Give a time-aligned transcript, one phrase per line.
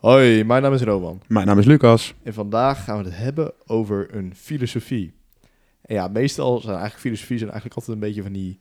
[0.00, 1.22] Hoi, mijn naam is Roman.
[1.26, 2.14] Mijn naam is Lucas.
[2.22, 5.12] En vandaag gaan we het hebben over een filosofie.
[5.82, 8.58] En ja, meestal zijn eigenlijk filosofie zijn eigenlijk altijd een beetje van die...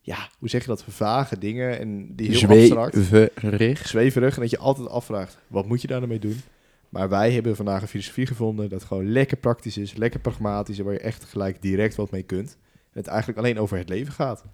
[0.00, 0.84] Ja, hoe zeg je dat?
[0.88, 2.96] Vage dingen en die heel abstract.
[2.96, 3.88] Zweverig.
[3.88, 4.34] Zweverig.
[4.34, 6.40] En dat je altijd afvraagt, wat moet je daar nou mee doen?
[6.88, 10.84] Maar wij hebben vandaag een filosofie gevonden dat gewoon lekker praktisch is, lekker pragmatisch en
[10.84, 12.56] waar je echt gelijk direct wat mee kunt.
[12.72, 14.44] En het eigenlijk alleen over het leven gaat.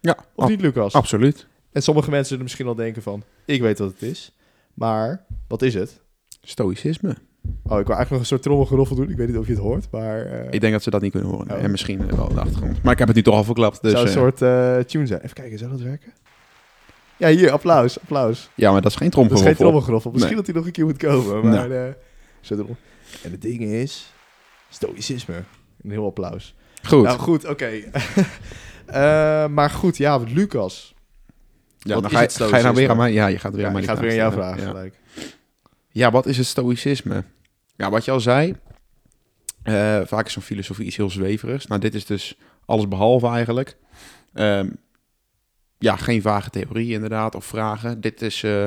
[0.00, 0.92] Ja, Of niet, Lucas?
[0.92, 1.46] absoluut.
[1.72, 4.34] En sommige mensen zullen misschien al denken van, ik weet wat het is.
[4.80, 6.00] Maar, wat is het?
[6.42, 7.08] Stoïcisme.
[7.08, 9.10] Oh, ik wil eigenlijk nog een soort trommelgeroffel doen.
[9.10, 10.26] Ik weet niet of je het hoort, maar...
[10.26, 11.56] eh, Ik denk dat ze dat niet kunnen horen.
[11.56, 11.62] Oh.
[11.62, 12.82] En misschien wel de achtergrond.
[12.82, 13.82] Maar ik heb het nu toch al verklapt.
[13.82, 15.20] Dus, zou een eh, soort eh, tune zijn.
[15.20, 16.12] Even kijken, zou dat werken?
[17.16, 18.50] Ja, hier, applaus, applaus.
[18.54, 20.10] ja, maar dat is geen Dat is geen trommelgeroffel.
[20.10, 20.44] Misschien Nee.
[20.44, 21.68] dat hij nog een keer moet komen, maar...
[21.68, 21.74] Nou.
[21.74, 21.92] eh,
[22.40, 22.54] zo.
[23.22, 24.12] En het ding is...
[24.68, 25.42] Stoïcisme.
[25.82, 26.54] Een heel applaus.
[26.82, 27.02] Goed.
[27.04, 27.70] Nou, goed, oké.
[29.54, 30.94] Maar goed, ja, Lucas.
[31.88, 33.12] Ja, wat dan ga je, ga je nou weer aan mij...
[33.12, 34.56] Ja, je gaat weer Ja, aan mij ik die ga het weer aan jou stellen.
[34.56, 34.78] vragen Ja.
[34.78, 34.94] gelijk.
[35.88, 37.24] Ja, wat is het stoïcisme?
[37.76, 38.54] Ja, wat je al zei,
[39.62, 41.66] eh, vaak is zo'n filosofie iets heel zweverigs.
[41.66, 43.76] Nou, dit is dus alles behalve eigenlijk.
[44.32, 44.70] Ehm,
[45.78, 48.00] ja, geen vage theorieën inderdaad, of vragen.
[48.00, 48.62] Dit is eh,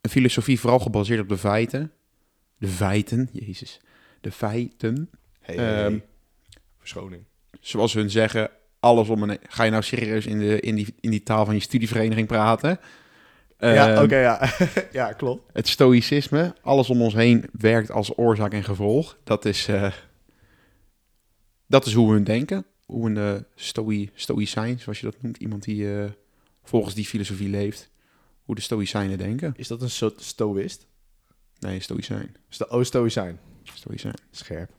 [0.00, 1.92] een filosofie vooral gebaseerd op de feiten.
[2.58, 3.80] De feiten, jezus.
[4.20, 5.10] De feiten.
[5.40, 5.84] Hey, hey, hey.
[5.84, 5.98] Ehm,
[6.78, 7.24] Verschoning.
[7.60, 8.50] Zoals hun zeggen,
[8.82, 9.38] alles om een...
[9.48, 12.78] Ga je nou serieus in, de, in, die, in die taal van je studievereniging praten?
[13.58, 14.50] ja, Ehm, oké, ja.
[15.00, 15.52] ja, klopt.
[15.52, 19.18] Het stoïcisme, alles om ons heen werkt als oorzaak en gevolg.
[19.24, 19.92] Dat is, eh,
[21.66, 22.64] dat is hoe we hun denken.
[22.84, 25.36] Hoe een uh, stoi, stoïcijn, zoals je dat noemt.
[25.36, 26.10] Iemand die eh,
[26.62, 27.90] volgens die filosofie leeft.
[28.42, 29.54] Hoe de stoïcijnen denken.
[29.56, 30.86] Is dat een soort stoïst?
[31.58, 32.36] Nee, stoïcijn.
[32.48, 33.38] Sto oh, stoïcijn.
[33.62, 34.14] Stoïcijn.
[34.30, 34.70] Scherp.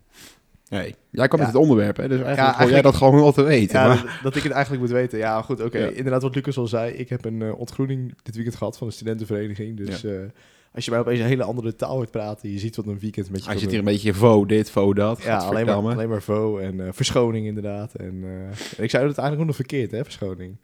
[0.70, 1.46] Nee, jij kwam Ja.
[1.46, 2.08] met het onderwerp, hè?
[2.08, 3.80] Dus eigenlijk Ja, hoor jij dat gewoon wel te weten.
[3.80, 5.18] Ja, maar- dat, dat ik het eigenlijk moet weten.
[5.18, 5.78] Ja, goed, oké.
[5.78, 5.88] Ja.
[5.88, 6.94] Inderdaad, wat Lucas al zei.
[6.94, 9.78] Ik heb een eh, ontgroening dit weekend gehad van de studentenvereniging.
[9.78, 10.12] Dus eh,
[10.74, 12.52] als je mij opeens een hele andere taal hoort praten...
[12.52, 14.94] je ziet wat een weekend met je Hij zit hier een beetje vo dit, vo
[14.94, 15.22] dat.
[15.24, 17.96] Ja, alleen maar, alleen maar vo en eh, verschoning inderdaad.
[17.96, 20.56] En, eh, en ik zei het eigenlijk ook nog verkeerd, hè, verschoning.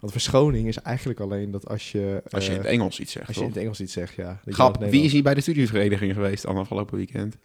[0.00, 2.22] Want verschoning is eigenlijk alleen dat als je...
[2.30, 4.26] Als je in het Engels iets zegt, als je in het Engels iets zegt, ja.
[4.26, 7.36] Dat je Grap, wie is hier bij de studievereniging geweest dan afgelopen weekend?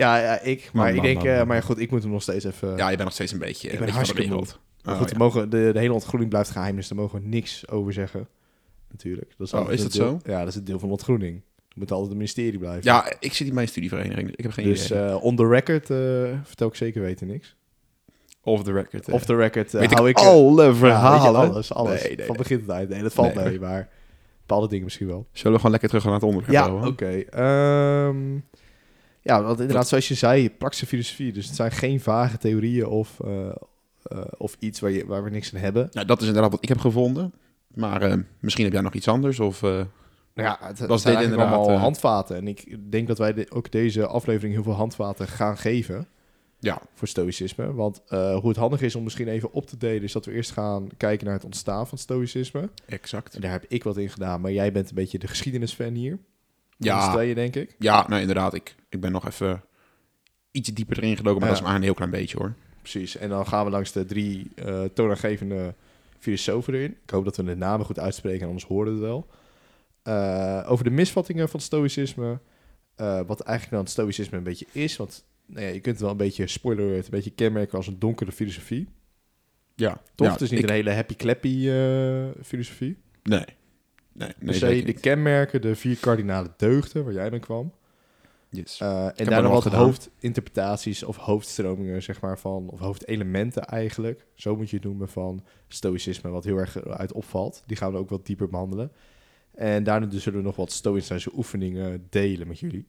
[0.00, 0.70] Ja, ja, ik.
[0.72, 1.16] Maar Man, ik man, denk...
[1.18, 2.68] man, eh, maar ja, goed, ik moet hem nog steeds even...
[2.76, 4.44] ja, je bent nog steeds een beetje, ik een ben beetje hartstikke moe.
[4.84, 5.16] Maar Oh, goed, ja.
[5.18, 8.28] mogen, de, de hele ontgroening blijft geheim, dus daar mogen we niks over zeggen.
[8.90, 9.34] Natuurlijk.
[9.38, 11.42] Dat Oh, altijd is dat deel- Ja, dat is het deel van ontgroening.
[11.68, 12.82] Het moet altijd een ministerie blijven.
[12.84, 14.26] Ja, ik zit bij een studievereniging.
[14.26, 15.04] dus Ik heb geen dus idee.
[15.04, 15.96] eh on the record eh,
[16.44, 17.56] vertel ik zeker weten niks.
[18.42, 19.08] Off the record.
[19.08, 19.14] eh.
[19.14, 20.24] Off the record eh, weet hou ik, ik...
[20.24, 21.40] eh, alle ja, verhalen.
[21.50, 22.02] alles, alles.
[22.02, 22.88] Nee, nee, van begin tot eind.
[22.88, 23.88] Nee, dat valt Nee, mee, maar
[24.40, 25.26] bepaalde dingen misschien wel.
[25.32, 27.24] Zullen we gewoon lekker terug gaan naar het onderwerp Ja, oké.
[27.30, 28.38] Ehm,
[29.22, 31.32] ja, want inderdaad, zoals je zei, praktische filosofie.
[31.32, 33.46] Dus het zijn geen vage theorieën of, eh,
[34.02, 35.88] eh, of iets waar, je, waar we niks aan hebben.
[35.92, 37.32] Nou, dat is inderdaad wat ik heb gevonden.
[37.74, 39.40] Maar eh, misschien heb jij nog iets anders.
[39.40, 39.88] Of, Nou
[40.34, 42.36] ja, het, Was zijn dit allemaal handvaten.
[42.36, 46.06] En ik denk dat wij de- ook deze aflevering heel veel handvaten gaan geven
[46.58, 47.72] ja, voor stoïcisme.
[47.74, 50.02] Want hoe het handig is om misschien even op te delen...
[50.02, 52.68] is dat we eerst gaan kijken naar het ontstaan van stoïcisme.
[52.86, 53.34] exact.
[53.34, 54.40] En daar heb ik wat in gedaan.
[54.40, 56.18] Maar jij bent een beetje de geschiedenisfan hier.
[56.84, 57.12] Ja.
[57.12, 57.74] Tweeën, denk ik.
[57.78, 58.54] Ja, nou inderdaad.
[58.54, 59.62] Ik, ik ben nog even
[60.50, 61.40] iets dieper erin gedoken.
[61.40, 61.54] Maar Ja.
[61.54, 62.52] dat is maar een heel klein beetje hoor.
[62.80, 63.16] Precies.
[63.16, 65.74] En dan gaan we langs de drie eh toonaangevende
[66.18, 66.96] filosofen erin.
[67.04, 69.26] Ik hoop dat we de namen goed uitspreken, anders horen we het wel.
[70.02, 72.38] Eh, over de misvattingen van stoïcisme.
[72.94, 74.96] Eh, wat eigenlijk dan het stoïcisme een beetje is.
[74.96, 77.86] Want nou ja, je kunt het wel een beetje, spoiler alert, een beetje kenmerken als
[77.86, 78.88] een donkere filosofie.
[79.74, 80.26] Ja, Toch?
[80.26, 81.62] Ja, het is niet ik- een hele happy-clappy
[82.44, 82.96] filosofie.
[83.22, 83.44] Nee.
[84.20, 85.00] Nee, nee Dus de niet.
[85.00, 87.72] kenmerken, de vier kardinale deugden, waar jij dan kwam.
[88.48, 88.80] Yes.
[88.80, 89.80] Eh, en daarna wat gedaan.
[89.80, 95.44] hoofdinterpretaties of hoofdstromingen, zeg maar, van, of hoofdelementen eigenlijk, zo moet je het noemen, van
[95.68, 97.62] stoïcisme, wat heel erg uit opvalt.
[97.66, 98.92] Die gaan we ook wat dieper behandelen.
[99.54, 102.86] En daarna dus zullen we nog wat stoïcijnse oefeningen delen met jullie.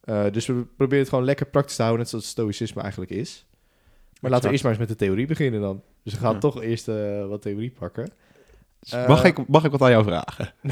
[0.00, 3.46] Eh, dus we proberen het gewoon lekker praktisch te houden, net zoals stoïcisme eigenlijk is.
[4.20, 5.82] Maar laten we eerst maar eens met de theorie beginnen dan.
[6.02, 6.38] Dus we gaan Ja.
[6.38, 8.10] toch eerst eh, wat theorie pakken.
[8.80, 10.52] Dus mag, eh, ik, mag ik wat aan jou vragen?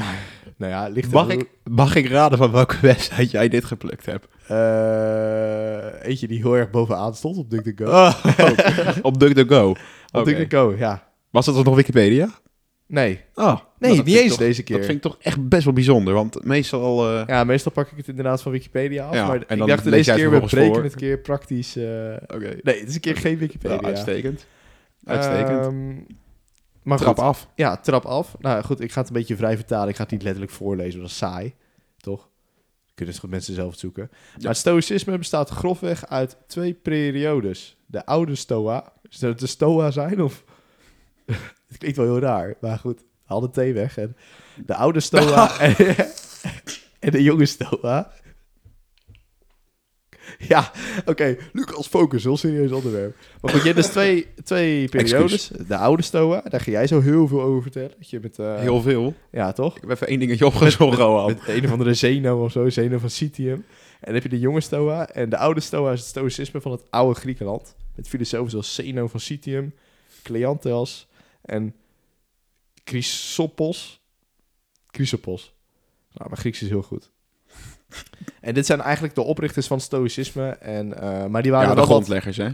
[0.57, 4.27] Nou ja, ligt Mag ik, mag ik raden van welke website jij dit geplukt hebt?
[4.47, 7.85] Eh, eentje die heel erg bovenaan stond op DuckDuckGo.
[7.91, 8.15] Oh,
[9.01, 9.75] op DuckDuckGo.
[10.11, 10.25] Op.
[10.25, 11.07] DuckDuckGo, ja.
[11.29, 12.29] Was dat nog Wikipedia?
[12.85, 13.21] Nee.
[13.35, 14.75] Oh, Nee, niet eens toch- deze keer.
[14.77, 17.09] Dat vind ik toch echt best wel bijzonder, want meestal...
[17.17, 19.13] eh, Ja, meestal pak ik het inderdaad van Wikipedia af.
[19.13, 20.83] Ja, maar en ik dacht deze keer, we breken voor.
[20.83, 21.75] het keer praktisch...
[21.75, 21.85] eh,
[22.27, 22.55] Oké.
[22.61, 23.77] Nee, het is een keer geen Wikipedia.
[23.81, 24.45] Ja, uitstekend.
[25.05, 25.65] Uitstekend.
[25.65, 25.95] Ehm,
[26.83, 27.47] maar Trap goed, af.
[27.55, 28.35] Ja, trap af.
[28.39, 29.89] Nou goed, ik ga het een beetje vrij vertalen.
[29.89, 31.55] Ik ga het niet letterlijk voorlezen, dat is saai.
[31.97, 32.29] Toch?
[32.93, 34.09] Kunnen ze goed mensen zelf zoeken.
[34.11, 37.77] Maar het stoïcisme bestaat grofweg uit twee periodes.
[37.85, 38.93] De oude stoa.
[39.03, 40.21] Zou het de stoa zijn?
[40.23, 40.43] Of...
[41.67, 43.03] het klinkt wel heel raar, maar goed.
[43.23, 43.97] Haal de thee weg.
[43.97, 44.15] En
[44.65, 45.59] de oude stoa...
[45.59, 45.75] en,
[46.99, 48.11] en de jonge Stoa.
[50.47, 50.71] Ja,
[51.05, 51.37] oké.
[51.53, 52.23] Lucas, focus.
[52.23, 53.15] Heel serieus onderwerp.
[53.41, 55.51] Maar goed, je hebt dus twee, twee periodes.
[55.67, 57.91] De oude Stoa, daar ga jij zo heel veel over vertellen.
[57.97, 59.13] Dat je met, eh, Heel veel.
[59.31, 59.75] Ja, toch?
[59.75, 61.37] Ik heb even één dingetje opgezocht, Roan.
[61.47, 63.65] Een of andere Zeno of zo, Zeno van Citium.
[63.99, 65.09] En dan heb je de jonge Stoa.
[65.09, 67.75] En de oude Stoa is het stoïcisme van het oude Griekenland.
[67.95, 69.73] Met filosofen zoals Zeno van Citium,
[70.23, 71.07] Cleanthas
[71.41, 71.75] en
[72.83, 74.01] Chrysopos.
[74.87, 75.53] Chrysopos.
[76.13, 77.11] Nou, mijn Grieks is heel goed.
[78.41, 80.49] En dit zijn eigenlijk de oprichters van stoïcisme.
[80.49, 82.49] En, eh, maar die waren Ja, de wat- grondleggers, hè?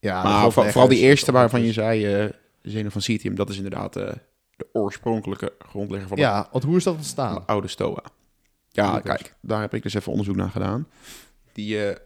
[0.00, 2.30] Ja, maar de voor- vooral die eerste waarvan je zei,
[2.62, 4.12] Zeno van Citium, dat is inderdaad eh,
[4.56, 7.34] de oorspronkelijke grondlegger van Ja, want hoe is dat ontstaan?
[7.34, 8.02] de oude Stoa.
[8.68, 10.86] Ja, kijk, daar heb ik dus even onderzoek naar gedaan.
[11.52, 11.96] Die eh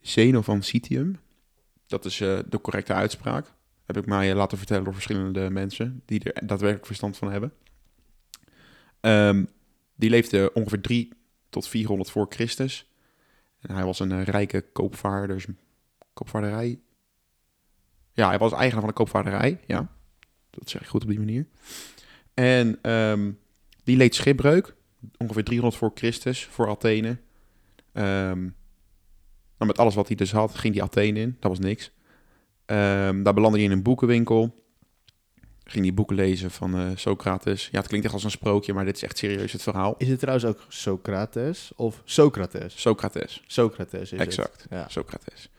[0.00, 1.18] Zeno van Citium,
[1.86, 3.52] dat is de correcte uitspraak.
[3.86, 7.52] Heb ik mij laten vertellen door verschillende mensen die er daadwerkelijk verstand van hebben.
[9.00, 9.44] Ehm,
[9.96, 11.12] die leefde ongeveer 3
[11.48, 12.90] tot 400 voor Christus.
[13.60, 15.46] En hij was een eh, rijke koopvaarders,
[16.12, 16.80] koopvaarderij.
[18.12, 19.92] Ja, hij was eigenaar van een koopvaarderij, ja.
[20.50, 21.46] Dat zeg ik goed op die manier.
[22.34, 23.32] En ehm,
[23.84, 24.74] die leed schipbreuk,
[25.16, 27.18] ongeveer 300 voor Christus, voor Athene.
[27.92, 28.40] Ehm,
[29.58, 31.36] nou, met alles wat hij dus had, ging hij Athene in.
[31.40, 31.92] Dat was niks.
[32.64, 34.66] Ehm, daar belandde hij in een boekenwinkel.
[35.70, 37.68] Ging hij boeken lezen van eh, Socrates.
[37.72, 39.94] Ja, het klinkt echt als een sprookje, maar dit is echt serieus het verhaal.
[39.98, 42.80] Is het trouwens ook Socrates of Socrates?
[42.80, 44.62] Socrates, Socrates is exact.
[44.62, 44.66] het.
[44.70, 44.88] Ja.
[44.88, 45.50] Socrates.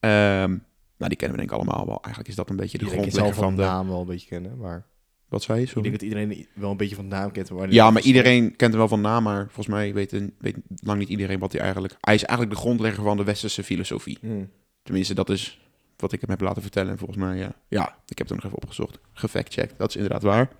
[0.00, 0.50] Ehm,
[0.96, 1.98] nou, die kennen we denk ik allemaal wel.
[2.02, 4.28] Eigenlijk is dat een beetje de Iedereen grondlegger van van de naam wel een beetje
[4.28, 4.86] kennen, maar
[5.28, 5.64] Wat zei je?
[5.64, 5.82] ik Sorry?
[5.88, 7.50] denk dat iedereen wel een beetje van de naam kent.
[7.50, 10.98] Maar Ja, maar iedereen kent hem wel van naam, maar volgens mij weet, weet lang
[10.98, 11.96] niet iedereen wat hij eigenlijk...
[12.00, 14.18] Hij is eigenlijk de grondlegger van de westerse filosofie.
[14.20, 14.50] Hmm.
[14.82, 15.60] Tenminste, dat is
[15.96, 16.90] wat ik hem heb laten vertellen.
[16.90, 18.98] En volgens mij, ja, ja ik heb het nog even opgezocht.
[19.12, 20.50] Gefactcheckt, dat is inderdaad waar.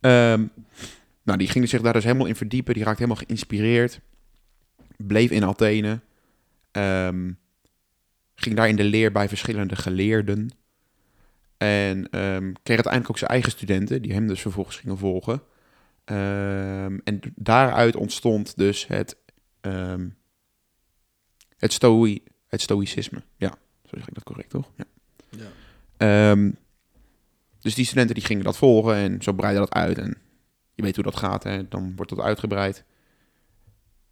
[0.00, 0.46] Ehm,
[1.22, 2.74] nou, die ging zich daar dus helemaal in verdiepen.
[2.74, 4.00] Die raakte helemaal geïnspireerd.
[4.96, 6.00] Bleef in Athene.
[6.70, 7.32] Ehm,
[8.34, 10.50] ging daar in de leer bij verschillende geleerden.
[11.56, 15.42] En ehm, kreeg uiteindelijk ook zijn eigen studenten, die hem dus vervolgens gingen volgen.
[16.04, 19.16] En daaruit ontstond dus het,
[21.56, 23.22] het, stoi, het stoïcisme.
[23.36, 23.54] Ja,
[23.88, 24.70] zo zeg ik dat correct, toch?
[24.76, 24.84] Ja.
[25.30, 25.46] Ja.
[25.96, 26.50] Ehm,
[27.60, 29.98] dus die studenten die gingen dat volgen en zo breidde dat uit.
[29.98, 30.16] En
[30.74, 31.68] je weet hoe dat gaat, hè?
[31.68, 32.84] dan wordt dat uitgebreid.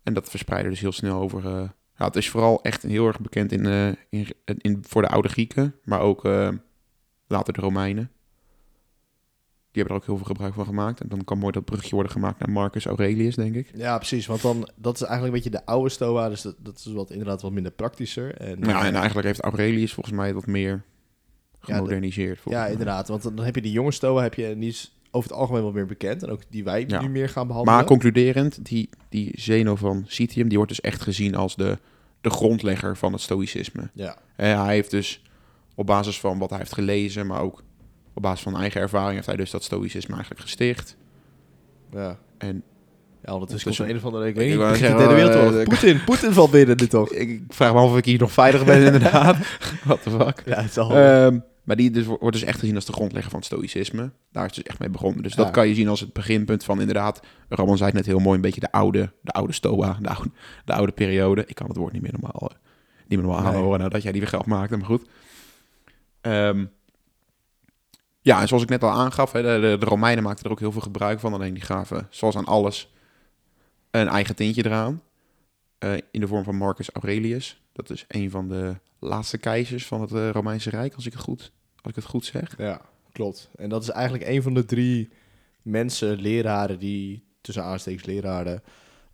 [0.02, 1.46] En dat verspreidde dus heel snel over...
[1.46, 5.08] eh, ja, het is vooral echt heel erg bekend in, eh, in, in, voor de
[5.08, 6.48] oude Grieken, maar ook eh,
[7.26, 8.10] later de Romeinen.
[9.76, 11.00] Die hebben er ook heel veel gebruik van gemaakt.
[11.00, 13.70] En dan kan mooi dat brugje worden gemaakt naar Marcus Aurelius, denk ik.
[13.74, 14.26] Ja, precies.
[14.26, 16.28] Want dan, dat is eigenlijk een beetje de oude Stoa.
[16.28, 18.34] Dus dat, dat is wat, inderdaad wat minder praktischer.
[18.36, 20.82] En, Ja, en eh, eigenlijk heeft Aurelius volgens mij wat meer
[21.60, 22.40] gemoderniseerd.
[22.44, 22.70] ja, mij.
[22.70, 23.08] inderdaad.
[23.08, 25.62] Want dan heb je die jonge Stoa, heb je, en die is over het algemeen
[25.62, 26.22] wat meer bekend.
[26.22, 27.00] En ook die wij Ja.
[27.00, 27.78] nu meer gaan behandelen.
[27.78, 31.78] Maar concluderend, die, die Zeno van Citium, die wordt dus echt gezien als de,
[32.20, 33.90] de grondlegger van het stoïcisme.
[33.94, 35.22] Ja, En hij heeft dus
[35.74, 37.62] op basis van wat hij heeft gelezen, maar ook
[38.16, 40.96] op basis van eigen ervaring, heeft hij dus dat stoïcisme eigenlijk gesticht.
[41.92, 42.18] ja.
[42.38, 42.62] En
[43.24, 44.28] Ja, ondertussen Dus- komt er een of andere...
[44.28, 45.52] Ik weet niet, begint de eh, wereldoorlog.
[45.52, 47.10] de- Poetin, Poetin valt binnen nu toch?
[47.12, 49.36] ik vraag me af of ik hier nog veilig ben, inderdaad.
[49.84, 50.42] What the fuck.
[50.46, 50.96] Ja, het is al...
[50.96, 54.10] Ehm, maar die dus, wordt dus echt gezien als de grondlegger van het stoïcisme.
[54.32, 55.22] Daar is het dus echt mee begonnen.
[55.22, 55.42] Dus Ja.
[55.42, 57.20] dat kan je zien als het beginpunt van inderdaad...
[57.48, 60.30] Roman zei het net heel mooi, een beetje de oude, de oude stoa, de oude,
[60.64, 61.44] de oude periode.
[61.46, 62.56] Ik kan het woord niet meer normaal, eh,
[63.08, 63.52] niet meer normaal Nee.
[63.52, 65.02] aanhoren nadat jij die weer geld maakte, maar goed.
[66.20, 66.64] Ehm,
[68.26, 70.72] ja, en zoals ik net al aangaf, hè, de, de, Romeinen maakten er ook heel
[70.72, 71.34] veel gebruik van.
[71.34, 72.92] Alleen die gaven, zoals aan alles,
[73.90, 75.02] een eigen tintje eraan.
[75.78, 77.62] Eh, in de vorm van Marcus Aurelius.
[77.72, 81.20] Dat is een van de laatste keizers van het eh, Romeinse Rijk, als ik het
[81.20, 82.54] goed, als ik het goed zeg.
[82.58, 82.80] Ja,
[83.12, 83.50] klopt.
[83.56, 85.10] En dat is eigenlijk een van de drie
[85.62, 88.62] mensen, leraren, die, tussen aanstekens leraren,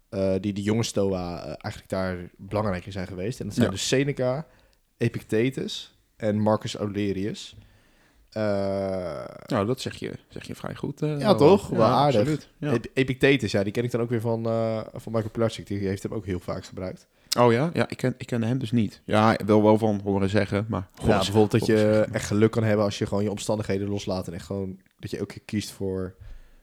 [0.09, 3.41] eh, die de jonge Stoa eigenlijk daar belangrijk in zijn geweest.
[3.41, 3.73] En dat zijn Ja.
[3.73, 4.47] dus Seneca,
[4.97, 7.57] Epictetus en Marcus Aurelius.
[8.33, 11.03] Eh, Nou, dat zeg je, zeg je vrij goed.
[11.03, 11.69] eh, Ja, toch?
[11.69, 12.21] Wel aardig.
[12.21, 12.49] Absoluut.
[12.59, 12.73] Ja.
[12.73, 15.67] Ep- Epictetus, ja, die ken ik dan ook weer van, eh, van Michael Plastic.
[15.67, 17.07] Die heeft hem ook heel vaak gebruikt.
[17.39, 17.71] Oh ja?
[17.73, 19.01] Ja, ik ken, ik ken hem dus niet.
[19.05, 20.89] Ja, wel wel van horen zeggen, maar...
[21.03, 24.27] ja, bijvoorbeeld dat je echt geluk kan hebben als je gewoon je omstandigheden loslaat.
[24.27, 26.15] En echt gewoon dat je ook kiest voor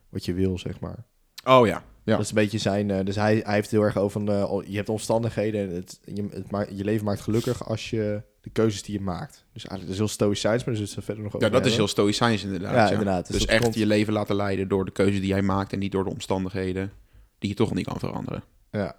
[0.10, 1.06] wat je wil, zeg maar.
[1.46, 1.84] Oh ja.
[2.04, 2.16] Ja.
[2.16, 3.06] Dat is een beetje zijn.
[3.06, 4.12] dus hij, hij heeft heel erg over.
[4.26, 5.70] van, eh, je hebt omstandigheden.
[5.70, 9.46] En het, je, het je leven maakt gelukkig als je de keuzes die je maakt.
[9.54, 11.88] Dus eigenlijk dat is heel stoïcijns, maar het verder nog over Ja, dat is heel
[11.88, 12.74] stoïcijns inderdaad.
[12.74, 13.28] Ja, Ja, inderdaad.
[13.28, 15.74] Dus Dus, echt komt- je leven laten leiden door de keuze die jij maakt...
[15.74, 16.92] en niet door de omstandigheden
[17.40, 18.44] die je toch niet kan veranderen.
[18.72, 18.96] Ja, ja,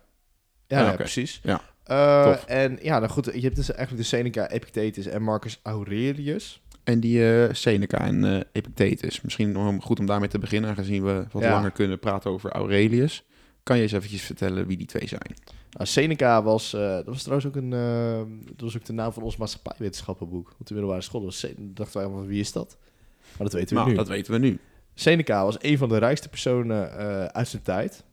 [0.66, 0.96] Ja, ja, oké.
[0.96, 1.40] precies.
[1.42, 1.60] Ja.
[1.84, 6.62] Eh, en ja, nou goed, je hebt dus eigenlijk de Seneca, Epictetus en Marcus Aurelius.
[6.84, 9.20] En die eh, Seneca en eh, Epictetus.
[9.20, 10.70] Misschien nog goed om daarmee te beginnen...
[10.70, 13.24] aangezien we wat langer kunnen praten over Aurelius.
[13.62, 15.34] Kan je eens eventjes vertellen wie die twee zijn?
[15.70, 19.12] Nou, Seneca was, eh, dat was trouwens ook een, eh, dat was ook de naam
[19.12, 21.24] van ons maatschappijwetenschappenboek op de middelbare school.
[21.24, 22.76] Was dachten wij van wie is dat?
[23.20, 23.94] Maar dat weten we Nou, nu.
[23.96, 24.58] dat weten we nu.
[24.94, 28.04] Seneca was een van de rijkste personen eh, uit zijn tijd.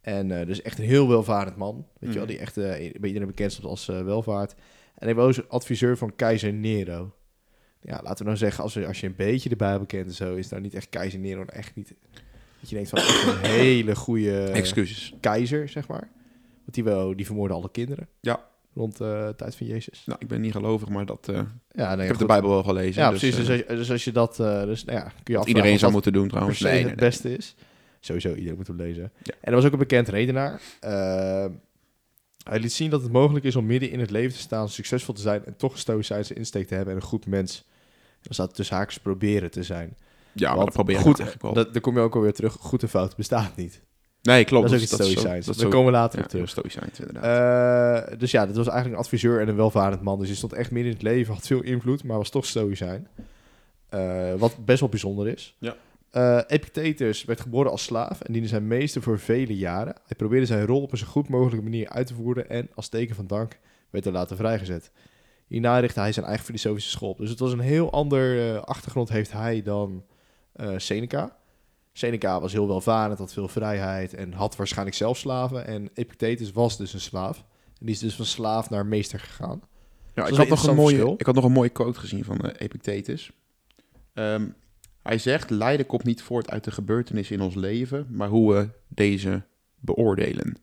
[0.00, 1.86] En dus echt een heel welvarend man.
[1.98, 2.26] Weet je wel, Mhm.
[2.32, 4.54] die echt bij iedereen bekend stond als welvaart.
[4.94, 7.12] En hij was adviseur van keizer Nero.
[7.80, 10.12] Ja, laten we nou zeggen, als, je- als je een beetje de Bijbel kent en
[10.12, 11.94] zo, is nou niet echt keizer Nero echt niet...
[12.60, 15.14] Dat je denkt van echt een hele goede Excuses.
[15.20, 16.08] keizer, zeg maar.
[16.58, 18.08] Want die, wel, die vermoordde alle kinderen.
[18.20, 18.46] Ja.
[18.74, 20.02] Rond eh, de tijd van Jezus.
[20.06, 22.18] Nou, ik ben niet gelovig, maar dat, eh, Ja, ik heb goed.
[22.18, 23.02] de Bijbel wel gelezen.
[23.02, 23.38] Ja, dus, precies.
[23.38, 24.40] eh, Dus, als je- dus als je dat...
[24.40, 26.60] eh, dus, nou ja, kun je dat iedereen zou moeten doen trouwens.
[26.60, 27.54] Nee, nee, het beste is.
[28.00, 29.02] Sowieso, iedereen moet hem lezen.
[29.22, 29.32] Ja.
[29.32, 30.60] En hij was ook een bekend redenaar.
[30.80, 31.46] Eh,
[32.44, 35.14] hij liet zien dat het mogelijk is om midden in het leven te staan, succesvol
[35.14, 37.64] te zijn en toch een stoïcijnse insteek te hebben en een goed mens.
[38.22, 39.96] Dan staat tussen haakjes proberen te zijn.
[40.32, 41.52] Ja, maar dat probeer ik goed, eigenlijk wel.
[41.64, 42.52] dat, daar kom je ook alweer terug.
[42.52, 43.82] Goed en fout bestaat niet.
[44.22, 44.70] nee, klopt.
[44.70, 45.46] dat is ook iets zo- stoïcijns.
[45.46, 46.48] dat Daar zo- komen we later ja, op terug.
[46.48, 48.10] stoïcijns, inderdaad.
[48.12, 50.18] Eh, dus ja, dit was eigenlijk een adviseur en een welvarend man.
[50.18, 53.08] Dus hij stond echt midden in het leven, had veel invloed, maar was toch stoïcijn.
[53.88, 55.56] Eh, wat best wel bijzonder is.
[55.58, 55.76] Ja.
[56.10, 59.94] Eh, Epictetus werd geboren als slaaf en diende zijn meester voor vele jaren.
[60.06, 62.88] Hij probeerde zijn rol op een zo goed mogelijke manier uit te voeren en als
[62.88, 63.58] teken van dank
[63.90, 64.90] werd hij later vrijgezet.
[65.46, 67.18] Hierna richtte hij zijn eigen filosofische school op.
[67.18, 70.04] Dus het was een heel ander achtergrond heeft hij dan
[70.76, 71.36] Seneca.
[71.92, 75.66] Seneca was heel welvarend, had veel vrijheid en had waarschijnlijk zelf slaven.
[75.66, 77.44] En Epictetus was dus een slaaf.
[77.80, 79.62] En die is dus van slaaf naar meester gegaan.
[80.14, 81.14] Ja, ik, had nog een mooie, verschil.
[81.18, 83.30] ik had nog een mooie quote gezien van eh, Epictetus.
[84.12, 84.48] Ehm,
[85.02, 88.68] hij zegt, lijden komt niet voort uit de gebeurtenissen in ons leven, maar hoe we
[88.88, 89.42] deze
[89.80, 90.56] beoordelen.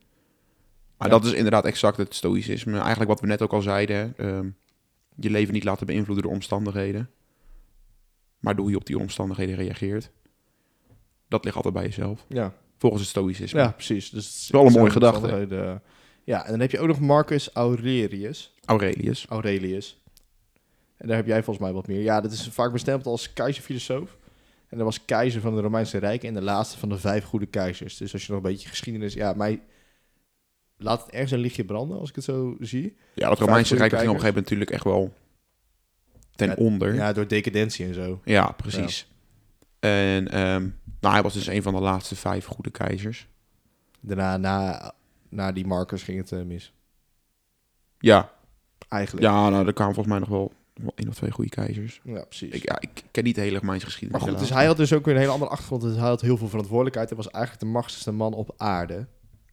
[0.98, 1.14] Maar Ja.
[1.14, 2.78] dat is inderdaad exact het stoïcisme.
[2.78, 4.14] Eigenlijk wat we net ook al zeiden.
[4.18, 4.50] ehm,
[5.20, 7.10] je leven niet laten beïnvloeden door omstandigheden.
[8.46, 10.10] Maar hoe je op die omstandigheden reageert.
[11.28, 12.26] Dat ligt altijd bij jezelf.
[12.30, 13.60] Ja, Volgens het stoïcisme.
[13.60, 14.10] ja precies.
[14.10, 15.20] Dus het is Wel een mooie gedachte.
[15.20, 15.82] omstandigheden.
[16.24, 18.54] Ja, en dan heb je ook nog Marcus Aurelius.
[18.66, 19.26] Aurelius.
[19.30, 20.02] Aurelius.
[20.98, 22.02] En daar heb jij volgens mij wat meer.
[22.02, 24.18] Ja, dat is vaak bestempeld als keizerfilosoof.
[24.68, 27.46] En dat was keizer van het Romeinse Rijk en de laatste van de vijf goede
[27.46, 27.98] keizers.
[27.98, 29.14] Dus als je nog een beetje geschiedenis...
[29.14, 29.62] Ja, mij
[30.78, 32.96] laat het ergens een lichtje branden, als ik het zo zie.
[33.16, 35.14] Ja, dat Romeinse Rijk ging op een gegeven moment natuurlijk echt wel
[36.36, 36.94] ten Ja, onder.
[36.94, 38.22] Ja, Ja, door decadentie en zo.
[38.58, 39.08] precies.
[39.80, 40.62] En ehm,
[41.00, 43.28] nou, hij was dus een van de laatste vijf goede keizers.
[44.02, 44.92] Daarna, na,
[45.30, 46.74] na die Marcus ging het eh, mis.
[48.00, 48.32] Ja,
[48.90, 49.26] Eigenlijk.
[49.26, 52.02] ja nou, er kwamen volgens mij nog wel, wel één of twee goede keizers.
[52.04, 52.54] Ja, precies.
[52.54, 54.28] Ik, ja, ik ken niet de hele Romeinse maar geschiedenis.
[54.30, 55.82] goed, dus hij had dus ook weer een hele andere achtergrond.
[55.82, 57.08] Dus hij had heel veel verantwoordelijkheid.
[57.10, 59.08] Hij was eigenlijk de machtigste man op aarde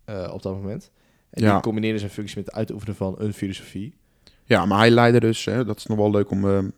[0.05, 0.91] eh, op dat moment.
[1.31, 1.53] En Ja.
[1.53, 3.95] die combineerde zijn functie met het uitoefenen van een filosofie.
[4.53, 6.45] Ja, maar hij leidde dus, hè, dat is nog wel leuk om...
[6.45, 6.69] ehm,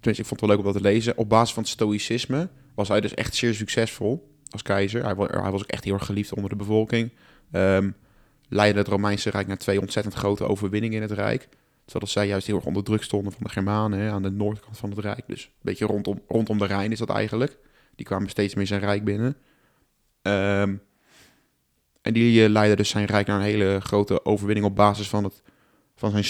[0.00, 1.16] tenminste, ik vond het wel leuk om dat te lezen.
[1.16, 5.04] Op basis van het stoïcisme was hij dus echt zeer succesvol als keizer.
[5.04, 7.12] Hij, hij was ook echt heel erg geliefd onder de bevolking.
[7.50, 7.90] Ehm
[8.48, 11.48] leidde het Romeinse Rijk naar twee ontzettend grote overwinningen in het Rijk.
[11.84, 14.78] Terwijl zij juist heel erg onder druk stonden van de Germanen hè, aan de noordkant
[14.78, 15.22] van het Rijk.
[15.26, 17.58] Dus een beetje rondom, rondom de Rijn is dat eigenlijk.
[17.94, 19.36] Die kwamen steeds meer zijn Rijk binnen.
[20.22, 20.76] Ehm,
[22.02, 25.24] en die eh, leidde dus zijn Rijk naar een hele grote overwinning op basis van,
[25.24, 25.42] het,
[26.02, 26.24] van zijn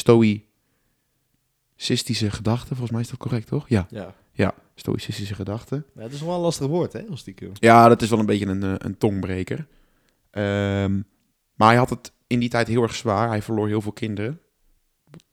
[1.76, 2.68] stoïcistische gedachten.
[2.68, 3.68] Volgens mij is dat correct, toch?
[3.68, 4.14] Ja, Ja.
[4.32, 5.86] ja stoïcistische gedachten.
[5.94, 7.50] ja het is wel een lastig woord, hè, als stiekem.
[7.54, 9.66] Ja, dat is wel een beetje een, eh, een tongbreker.
[10.30, 11.00] Ehm,
[11.54, 13.28] maar hij had het in die tijd heel erg zwaar.
[13.28, 14.40] Hij verloor heel veel kinderen.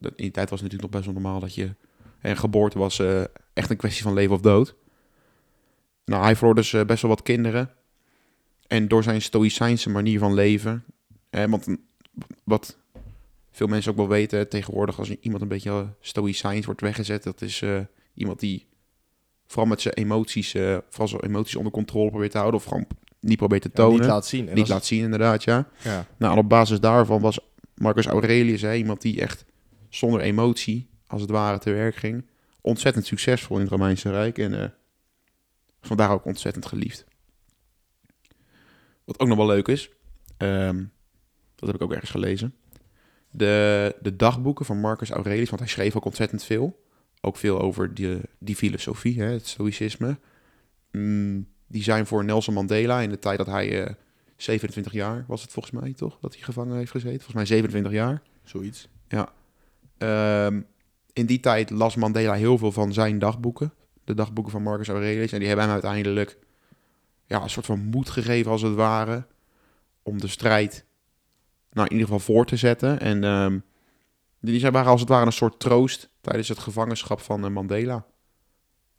[0.00, 1.74] In die tijd was het natuurlijk nog best wel normaal dat je...
[2.20, 4.74] En geboorte was eh, echt een kwestie van leven of dood.
[6.04, 7.70] Nou, hij verloor dus eh, best wel wat kinderen.
[8.66, 10.84] En door zijn stoïcijnse manier van leven...
[11.30, 11.84] Hè, want een-
[12.44, 12.78] wat
[13.50, 14.98] veel mensen ook wel weten tegenwoordig...
[14.98, 17.22] als iemand een beetje stoïcijns wordt weggezet...
[17.22, 17.80] dat is eh,
[18.14, 18.66] iemand die
[19.46, 20.54] vooral met zijn emoties...
[20.54, 22.60] eh, vooral zijn emoties onder controle probeert te houden...
[22.60, 22.86] of gewoon
[23.20, 24.00] niet probeert te Ja, tonen.
[24.00, 24.48] niet laat zien.
[24.48, 25.68] En niet laat zien, inderdaad, ja.
[25.84, 26.06] Ja.
[26.16, 27.38] Nou, op basis daarvan was
[27.74, 29.44] Marcus Aurelius hè, iemand die echt
[29.88, 32.26] zonder emotie, als het ware, te werk ging.
[32.60, 34.68] Ontzettend succesvol in het Romeinse Rijk en eh,
[35.80, 37.04] vandaar ook ontzettend geliefd.
[39.04, 39.90] Wat ook nog wel leuk is,
[40.36, 40.84] ehm,
[41.54, 42.54] dat heb ik ook ergens gelezen.
[43.30, 46.84] De, de dagboeken van Marcus Aurelius, want hij schreef ook ontzettend veel.
[47.20, 50.18] Ook veel over die, die filosofie, hè, het stoïcisme.
[50.92, 53.94] Mm, die zijn voor Nelson Mandela in de tijd dat hij eh,
[54.36, 56.18] 27 jaar was het volgens mij, toch?
[56.20, 57.16] Dat hij gevangen heeft gezeten.
[57.16, 58.22] Volgens mij 27 jaar.
[58.44, 58.88] Zoiets.
[59.98, 60.60] Ehm,
[61.12, 63.72] in die tijd las Mandela heel veel van zijn dagboeken.
[64.04, 65.32] De dagboeken van Marcus Aurelius.
[65.32, 66.38] En die hebben hem uiteindelijk
[67.26, 69.26] ja, een soort van moed gegeven, als het ware.
[70.02, 70.84] Om de strijd,
[71.70, 73.00] nou in ieder geval voor te zetten.
[73.00, 73.58] En ehm,
[74.40, 78.06] die zijn waren als het ware een soort troost tijdens het gevangenschap van eh, Mandela.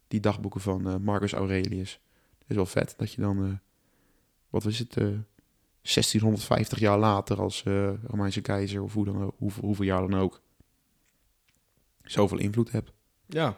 [0.07, 1.99] Die dagboeken van eh, Marcus Aurelius.
[2.39, 3.51] Het is wel vet dat je dan, eh,
[4.49, 5.07] wat was het, eh
[5.81, 7.63] 1650 jaar later als
[8.07, 10.41] Romeinse keizer of hoe dan, hoeveel, hoeveel jaar dan ook,
[12.03, 12.91] zoveel invloed hebt.
[13.27, 13.57] Ja,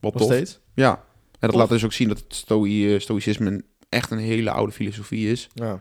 [0.00, 0.32] Wat nog tof.
[0.32, 0.60] steeds.
[0.74, 1.00] Ja, en
[1.40, 1.60] dat Tof.
[1.60, 5.48] laat dus ook zien dat het eh, stoïcisme echt een hele oude filosofie is.
[5.54, 5.80] Ja.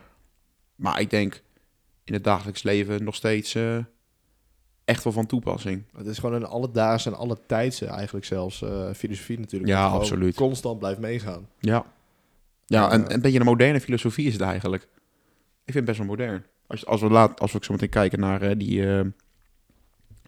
[0.76, 1.42] Maar ik denk
[2.10, 3.78] in het dagelijks leven nog steeds eh,
[4.86, 5.84] echt wel van toepassing.
[5.98, 9.72] Het is gewoon een alledaagse en alle tijdse eigenlijk zelfs eh, filosofie natuurlijk.
[9.72, 10.36] Ja, absoluut.
[10.36, 11.48] constant blijft meegaan.
[11.60, 11.86] Ja.
[12.66, 13.10] Ja, en Ja.
[13.10, 14.84] een beetje een moderne filosofie is het eigenlijk.
[15.66, 16.46] Ik vind het best wel modern.
[16.68, 19.06] Als, als, we, laat, als we zo meteen kijken naar eh, die, eh,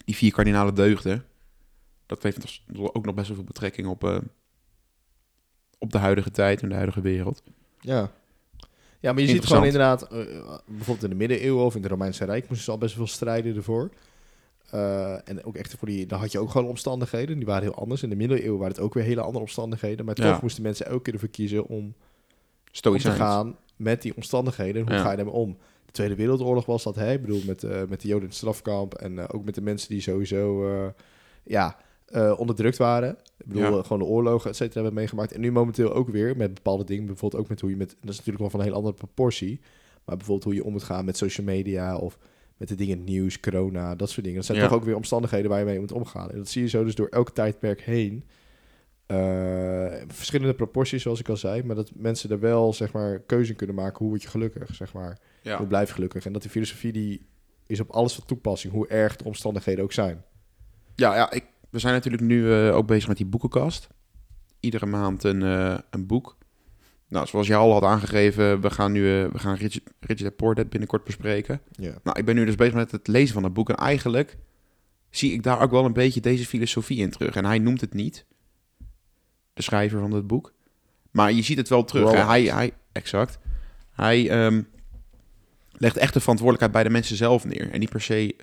[0.06, 1.26] die vier kardinale deugden.
[2.06, 4.18] Dat heeft ook nog best wel veel betrekking op, eh,
[5.80, 7.44] op de huidige tijd en de huidige wereld.
[7.80, 8.12] Ja.
[9.02, 10.18] Ja, maar je ziet gewoon inderdaad, eh,
[10.66, 13.16] bijvoorbeeld in de middeleeuwen of in het Romeinse Rijk moesten ze al best wel veel
[13.16, 13.90] strijden ervoor.
[14.70, 17.76] Eh, en ook echt voor die, dan had je ook gewoon omstandigheden, die waren heel
[17.76, 18.04] anders.
[18.04, 20.06] In de middeleeuwen waren het ook weer hele andere omstandigheden.
[20.06, 20.40] Maar toch Ja.
[20.42, 21.94] moesten mensen elke keer ervoor kiezen om,
[22.84, 24.82] om te gaan met die omstandigheden.
[24.82, 25.02] En hoe Ja.
[25.04, 25.58] ga je daarmee om?
[25.86, 27.12] De Tweede Wereldoorlog was dat, hè?
[27.14, 29.90] Ik bedoel, met, eh, met de Joden in het strafkamp en ook met de mensen
[29.90, 30.66] die sowieso,
[31.44, 31.78] ja,
[32.12, 33.10] eh, onderdrukt waren.
[33.38, 33.70] Ik bedoel, Ja.
[33.78, 35.32] eh, gewoon de oorlogen, et cetera, hebben meegemaakt.
[35.32, 37.06] En nu momenteel ook weer met bepaalde dingen.
[37.06, 37.90] Bijvoorbeeld ook met hoe je met...
[37.90, 39.60] Dat is natuurlijk wel van een hele andere proportie.
[40.06, 41.98] Maar bijvoorbeeld hoe je om moet gaan met social media...
[41.98, 42.18] of
[42.58, 44.38] met de dingen nieuws, corona, dat soort dingen.
[44.38, 44.68] Dat zijn Ja.
[44.68, 46.32] toch ook weer omstandigheden waar je mee moet omgaan.
[46.32, 48.24] En dat zie je zo dus door elk tijdperk heen.
[49.06, 49.18] Eh,
[50.08, 51.64] verschillende proporties, zoals ik al zei.
[51.64, 53.98] Maar dat mensen er wel, zeg maar, keuze in kunnen maken.
[53.98, 55.18] Hoe word je gelukkig, zeg maar.
[55.42, 55.58] Ja.
[55.58, 56.26] Hoe blijf je gelukkig?
[56.26, 57.26] En dat die filosofie, die
[57.68, 58.74] is op alles van toepassing.
[58.74, 60.24] Hoe erg de omstandigheden ook zijn.
[60.96, 63.90] Ja, ja ik, we zijn natuurlijk nu eh, ook bezig met die boekenkast.
[64.60, 66.38] Iedere maand een, eh, een boek.
[67.08, 70.36] Nou, zoals je al had aangegeven, we gaan nu eh, we gaan Rich, Rich Dad
[70.36, 71.62] Poor binnenkort bespreken.
[71.72, 71.94] Ja.
[72.04, 73.70] Nou, ik ben nu dus bezig met het lezen van dat boek.
[73.70, 74.38] En eigenlijk
[75.10, 77.36] zie ik daar ook wel een beetje deze filosofie in terug.
[77.36, 78.26] En hij noemt het niet,
[79.54, 80.54] de schrijver van het boek.
[81.12, 82.12] Maar je ziet het wel terug.
[82.26, 83.40] Hij, hij, exact.
[83.92, 84.62] Hij ehm,
[85.72, 87.72] legt echt de verantwoordelijkheid bij de mensen zelf neer.
[87.72, 88.36] En niet per se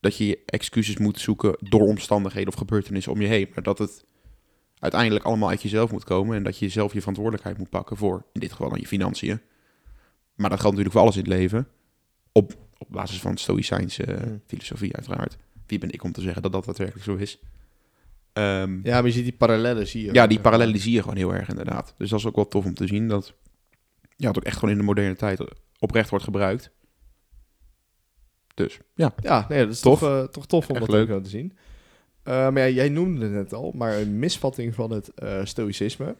[0.00, 3.48] dat je excuses moet zoeken door omstandigheden of gebeurtenissen om je heen.
[3.54, 4.04] Maar dat het
[4.78, 6.36] uiteindelijk allemaal uit jezelf moet komen.
[6.36, 9.40] En dat je zelf je verantwoordelijkheid moet pakken voor, in dit geval dan je financiën.
[10.34, 11.68] Maar dat geldt natuurlijk voor alles in het leven.
[12.32, 14.40] Op, op basis van stoïcijnse eh, Mm.
[14.46, 15.36] filosofie uiteraard.
[15.66, 17.38] Wie ben ik om te zeggen dat dat daadwerkelijk zo is?
[18.32, 20.12] Ehm, ja, maar je ziet die parallellen, zie je.
[20.12, 21.94] ja, die parallellen die zie je gewoon heel erg inderdaad.
[21.98, 23.34] Dus dat is ook wel tof om te zien dat
[24.16, 25.40] ja, het ook echt gewoon in de moderne tijd
[25.78, 26.70] oprecht wordt gebruikt.
[28.54, 29.98] Dus ja, Ja, nee, dat is Tof.
[30.00, 31.22] toch, eh, toch tof om Echt dat leuk.
[31.22, 31.52] te zien.
[32.22, 36.16] Eh, maar ja, jij noemde het net al, maar een misvatting van het eh, stoïcisme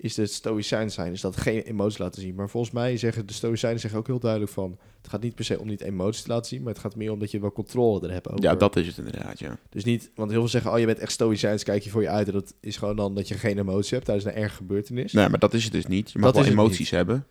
[0.00, 2.34] is het stoïcijn zijn, is dat geen emotie laten zien.
[2.34, 5.44] Maar volgens mij zeggen de stoïcijnen zeggen ook heel duidelijk van, het gaat niet per
[5.44, 7.52] se om niet emoties te laten zien, maar het gaat meer om dat je wel
[7.52, 8.42] controle er hebt over.
[8.42, 9.58] ja, dat is het inderdaad, ja.
[9.70, 12.08] Dus niet, want heel veel zeggen, oh je bent echt stoïcijns, kijk je voor je
[12.08, 12.26] uit.
[12.26, 15.12] En dat is gewoon dan dat je geen emotie hebt tijdens een erge gebeurtenis.
[15.12, 16.10] Nee, maar dat is het dus niet.
[16.10, 17.26] Je mag Dat wel emoties hebben,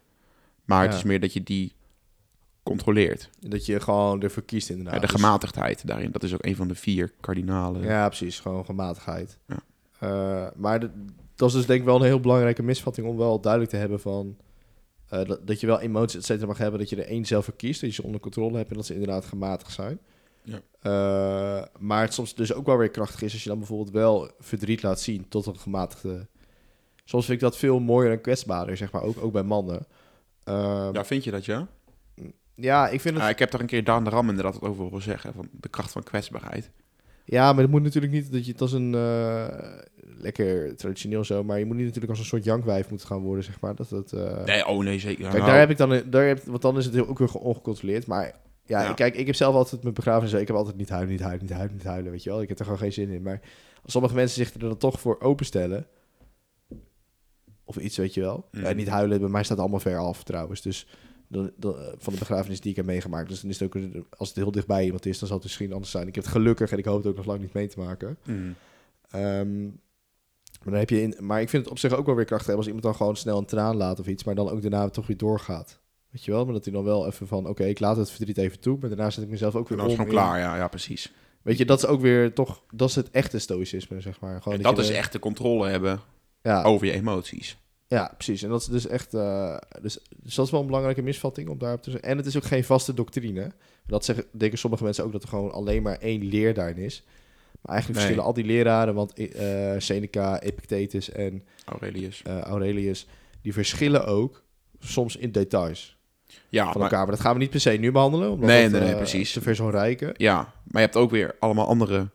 [0.66, 1.74] maar het is meer dat je die
[2.68, 3.30] controleert.
[3.40, 4.94] Dat je gewoon ervoor kiest inderdaad.
[4.94, 7.82] Ja, de Dus- gematigdheid daarin, dat is ook een van de vier kardinalen.
[7.84, 8.40] Ja, precies.
[8.40, 9.38] Gewoon gematigheid.
[9.48, 9.60] Ja.
[10.00, 10.90] Eh, maar de-
[11.36, 14.00] dat is dus denk ik wel een heel belangrijke misvatting om wel duidelijk te hebben
[14.00, 14.38] van...
[15.10, 17.46] eh, dat, dat je wel emoties et cetera mag hebben, dat je er één zelf
[17.46, 20.00] voor kiest, dat je ze onder controle hebt en dat ze inderdaad gematigd zijn.
[20.44, 20.60] Ja.
[20.82, 24.32] Eh, maar het soms dus ook wel weer krachtig is als je dan bijvoorbeeld wel
[24.40, 26.28] verdriet laat zien tot een gematigde...
[27.04, 29.86] Soms vind ik dat veel mooier en kwetsbaarder, zeg maar, ook, ook bij mannen.
[30.46, 31.68] Ja, vind je dat, ja?
[32.60, 33.24] Ja, ik vind het...
[33.24, 35.48] Ja, ik heb daar een keer Daan de Ram inderdaad wat over horen zeggen, van
[35.52, 36.70] de kracht van kwetsbaarheid.
[37.26, 39.48] Ja, maar het moet natuurlijk niet dat je het als een eh,
[40.18, 43.44] lekker traditioneel zo, maar je moet niet natuurlijk als een soort jankwijf moeten gaan worden,
[43.44, 43.76] zeg maar.
[43.76, 44.14] Dat het.
[44.14, 45.22] eh, Nee, oh nee, zeker.
[45.24, 48.06] Kijk, Nou, daar heb ik dan, daar heb, want dan is het ook weer ongecontroleerd.
[48.08, 48.34] Maar
[48.66, 48.94] ja, Ja.
[48.94, 51.54] kijk, ik heb zelf altijd mijn begrafenis, ik heb altijd niet huilen, niet huilen, niet
[51.54, 52.42] huilen, niet huilen, weet je wel.
[52.42, 53.22] Ik heb er gewoon geen zin in.
[53.22, 53.40] Maar
[53.84, 55.88] als sommige mensen zich er dan toch voor openstellen,
[57.64, 58.48] of iets, weet je wel.
[58.52, 58.64] Mhm.
[58.64, 60.62] Ja, niet huilen, bij mij staat het allemaal ver af trouwens.
[60.62, 60.88] Dus
[61.28, 63.30] dan, dan, eh, van de begrafenis die ik heb meegemaakt.
[63.30, 63.84] Dus dan is het ook,
[64.18, 66.08] als het heel dichtbij iemand is, dan zal het misschien anders zijn.
[66.08, 68.18] Ik heb het gelukkig en ik hoop het ook nog lang niet mee te maken.
[68.26, 68.56] mm.
[69.10, 72.26] Ehm, maar, dan heb je in, maar ik vind het op zich ook wel weer
[72.26, 74.62] krachtig hebben als iemand dan gewoon snel een traan laat of iets, maar dan ook
[74.62, 75.80] daarna toch weer doorgaat.
[76.12, 76.44] Weet je wel?
[76.46, 78.90] Maar dat hij dan wel even van, oké, ik laat het verdriet even toe, maar
[78.90, 80.00] daarna zet ik mezelf ook weer dan is om.
[80.00, 81.14] het gewoon in- klaar, ja, ja, precies.
[81.42, 84.42] Weet je, dat is ook weer toch, dat is het echte stoïcisme, zeg maar.
[84.42, 86.00] Gewoon En dat is er- echt de controle hebben
[86.42, 87.58] Ja, over je emoties.
[87.88, 88.44] Ja, precies.
[88.44, 91.58] En dat is dus echt, eh, dus, dus dat is wel een belangrijke misvatting om
[91.58, 92.10] daarop te zeggen.
[92.10, 93.52] En het is ook geen vaste doctrine.
[93.86, 97.04] Dat zeggen, denken sommige mensen ook dat er gewoon alleen maar één leer daarin is.
[97.62, 97.94] Maar eigenlijk Nee.
[97.94, 102.22] verschillen al die leraren, want eh, Seneca, Epictetus en Aurelius.
[102.24, 103.08] eh, Aurelius,
[103.42, 104.44] die verschillen ook
[104.80, 105.98] soms in details
[106.50, 107.00] Ja, van elkaar.
[107.00, 109.34] Maar dat gaan we niet per se nu behandelen, omdat Nee, dat, nee, nee, precies.
[109.34, 110.14] te ver zou rijken.
[110.18, 112.10] ja, maar je hebt ook weer allemaal andere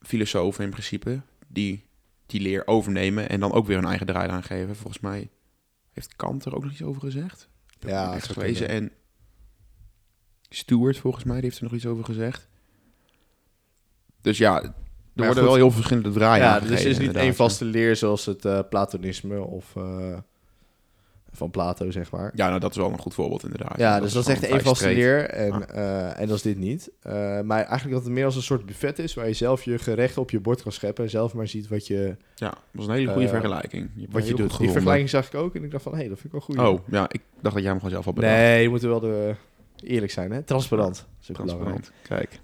[0.00, 1.84] filosofen in principe die
[2.32, 4.76] die leer overnemen en dan ook weer hun eigen draai aan geven.
[4.76, 5.30] Volgens mij
[5.92, 7.48] Heeft Kant er ook nog iets over gezegd?
[7.80, 8.68] Ja, echt gelezen.
[8.68, 8.92] En
[10.48, 12.48] Stewart, volgens mij, die heeft er nog iets over gezegd.
[14.20, 14.72] Dus ja, er Maar
[15.26, 15.52] worden goed.
[15.52, 18.60] wel heel verschillende draaien ja, dus het is niet één vaste leer zoals het eh,
[18.68, 20.18] Platonisme of eh,
[21.32, 22.32] van Plato, zeg maar.
[22.34, 23.78] Ja, nou, dat is wel een goed voorbeeld inderdaad.
[23.78, 26.90] Ja, dus dat is echt vrij vaste leer en, eh, en dat is dit niet.
[27.02, 29.78] Eh, maar eigenlijk dat het meer als een soort buffet is waar je zelf je
[29.78, 32.86] gerechten op je bord kan scheppen en zelf maar ziet wat je, Ja, dat was
[32.86, 33.90] een hele goede Eh, vergelijking.
[33.94, 34.58] Je wat je doet.
[34.58, 36.56] Die vergelijking zag ik ook en ik dacht van, hé, hey, dat vind ik wel
[36.56, 36.74] goed.
[36.74, 38.34] Oh, ja, ik dacht dat jij hem gewoon zelf had bedacht.
[38.34, 39.34] nee, je moet er wel de,
[39.82, 40.42] eerlijk zijn, hè?
[40.42, 41.06] Transparant.
[41.26, 41.48] Belangrijk.
[41.48, 41.92] Transparant.
[42.08, 42.40] Kijk.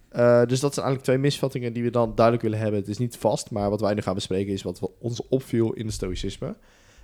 [0.48, 2.81] Dus dat zijn eigenlijk twee misvattingen die we dan duidelijk willen hebben.
[2.81, 5.85] Het is niet vast, maar wat wij nu gaan bespreken is wat ons opviel in
[5.85, 6.55] het stoïcisme.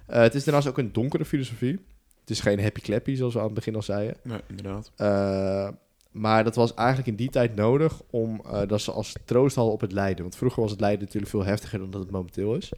[0.07, 1.85] Eh, het is daarnaast ook een donkere filosofie.
[2.21, 4.17] Het is geen happy clappy, zoals we aan het begin al zeiden.
[4.23, 4.91] Nee, inderdaad.
[4.97, 5.69] Eh,
[6.11, 9.75] maar dat was eigenlijk in die tijd nodig om eh, dat ze als troost hadden
[9.75, 10.23] op het lijden.
[10.23, 12.73] Want vroeger was het lijden natuurlijk veel heftiger dan dat het momenteel is.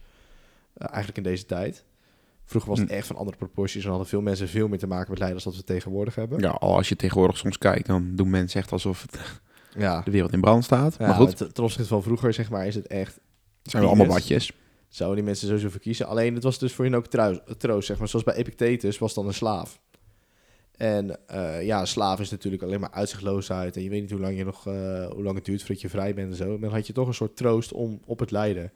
[0.77, 1.83] Eigenlijk in deze tijd.
[2.45, 2.95] Vroeger was het Hm.
[2.95, 5.55] echt van andere proporties en hadden veel mensen veel meer te maken met lijden dat
[5.55, 6.39] we tegenwoordig hebben.
[6.39, 9.19] Ja, al als je tegenwoordig soms kijkt, dan doen mensen echt alsof het,
[9.77, 10.01] ja.
[10.01, 10.95] de wereld in brand staat.
[10.99, 13.19] Ja, maar goed, ten opzichte van vroeger, zeg maar, is het echt
[13.61, 14.51] het zijn wel allemaal peanuts.
[14.97, 16.07] Zouden die mensen sowieso verkiezen.
[16.07, 17.07] Alleen het was dus voor hen ook
[17.57, 18.07] troost, zeg maar.
[18.07, 19.79] Zoals bij Epictetus was dan een slaaf.
[20.77, 23.75] En eh, ja, slaaf is natuurlijk alleen maar uitzichtloosheid.
[23.75, 25.89] En je weet niet hoe lang, je nog, eh, hoe lang het duurt voordat je
[25.89, 26.47] vrij bent en zo.
[26.49, 28.71] Maar dan had je toch een soort troost om, op het lijden.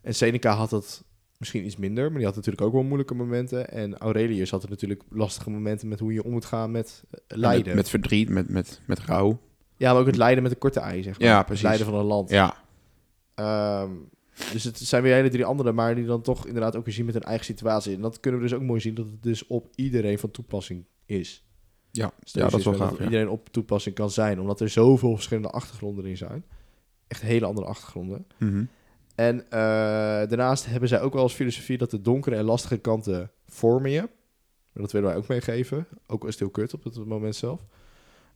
[0.00, 1.02] En Seneca had het
[1.36, 3.70] misschien iets minder, maar die had natuurlijk ook wel moeilijke momenten.
[3.70, 7.18] En Aurelius had er natuurlijk lastige momenten met hoe je om moet gaan met eh,
[7.38, 7.66] lijden.
[7.66, 9.40] Met, met verdriet, met, met, met rouw.
[9.76, 11.28] Ja, maar ook het lijden met een korte ei, zeg maar.
[11.28, 11.64] Ja, Het precies.
[11.64, 12.30] lijden van een land.
[12.30, 12.56] Ja,
[13.34, 13.90] Ehm,
[14.52, 17.04] dus het zijn weer hele drie andere, maar die dan toch inderdaad ook weer zien
[17.04, 17.94] met hun eigen situatie.
[17.94, 20.84] En dat kunnen we dus ook mooi zien dat het dus op iedereen van toepassing
[21.06, 21.44] is.
[21.90, 22.98] ja, Dus ja dat is wel gaaf.
[22.98, 23.04] Ja.
[23.04, 26.44] iedereen op toepassing kan zijn, omdat er zoveel verschillende achtergronden in zijn.
[27.08, 28.26] Echt hele andere achtergronden.
[28.38, 28.64] Mhm.
[29.14, 29.50] En eh,
[30.28, 34.08] daarnaast hebben zij ook wel als filosofie dat de donkere en lastige kanten vormen je.
[34.72, 35.86] Dat willen wij ook meegeven.
[36.06, 37.60] Ook al is het heel kut op het moment zelf.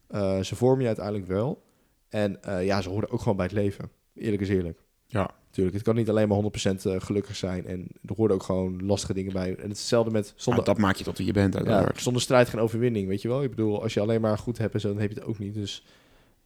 [0.07, 1.63] Eh, ze vormen je uiteindelijk wel.
[2.09, 3.91] En eh, ja, ze horen ook gewoon bij het leven.
[4.13, 4.79] Eerlijk is eerlijk.
[5.07, 5.35] Ja.
[5.49, 7.65] Tuurlijk, het kan niet alleen maar 100% eh, gelukkig zijn.
[7.65, 9.47] En er horen ook gewoon lastige dingen bij.
[9.47, 12.21] En het is hetzelfde met zonder, dat maakt je tot wie je bent ja, zonder
[12.21, 13.43] strijd geen overwinning, weet je wel.
[13.43, 15.39] Ik bedoel, als je alleen maar goed hebt en zo, dan heb je het ook
[15.39, 15.53] niet.
[15.53, 15.85] Dus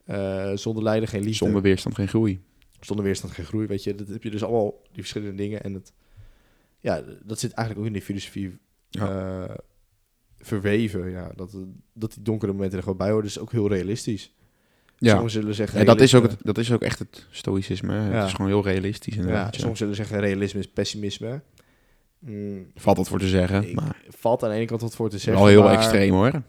[0.06, 1.46] eh, zonder lijden geen liefde.
[1.46, 2.42] Zonder weerstand geen groei.
[2.80, 3.96] Zonder weerstand geen groei, weet je.
[3.96, 5.64] Dat heb je dus allemaal, die verschillende dingen.
[5.64, 5.94] En het,
[6.80, 8.58] ja, dat zit eigenlijk ook in die filosofie
[8.92, 9.44] eh,
[10.38, 11.10] verweven.
[11.10, 11.58] Ja, dat,
[11.94, 13.24] dat die donkere momenten er gewoon bij horen.
[13.24, 14.34] Dus ook heel realistisch.
[15.02, 15.80] Ja, Sommigen zullen zeggen...
[15.80, 17.94] en dat is, ook het, dat is ook echt het stoïcisme.
[17.94, 18.02] Ja.
[18.02, 19.46] Het is gewoon heel realistisch inderdaad.
[19.46, 21.42] Ja, sommigen zullen zeggen realisme is pessimisme.
[22.20, 25.10] Mm, Valt wat voor te zeggen, ik- maar valt aan de ene kant wat voor
[25.10, 25.44] te zeggen.
[25.44, 26.42] wel heel maar extreem hoor.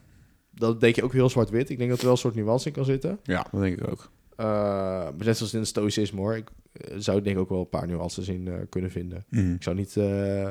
[0.50, 1.70] Dat denk je ook heel zwart-wit.
[1.70, 3.18] Ik denk dat er wel een soort nuance in kan zitten.
[3.22, 4.10] Ja, dat denk ik ook.
[4.36, 6.36] Eh, maar net zoals in het stoïcisme hoor.
[6.36, 9.24] Ik eh, zou denk ik ook wel een paar nuances in eh, kunnen vinden.
[9.28, 9.52] Mhm.
[9.54, 9.96] Ik zou niet...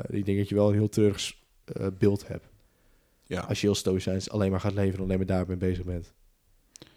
[0.10, 1.14] ik denk dat je wel een heel
[1.66, 2.46] eh, beeld hebt.
[3.26, 6.14] Ja, Als je heel stoïcijns alleen maar gaat leven en alleen maar daarmee bezig bent.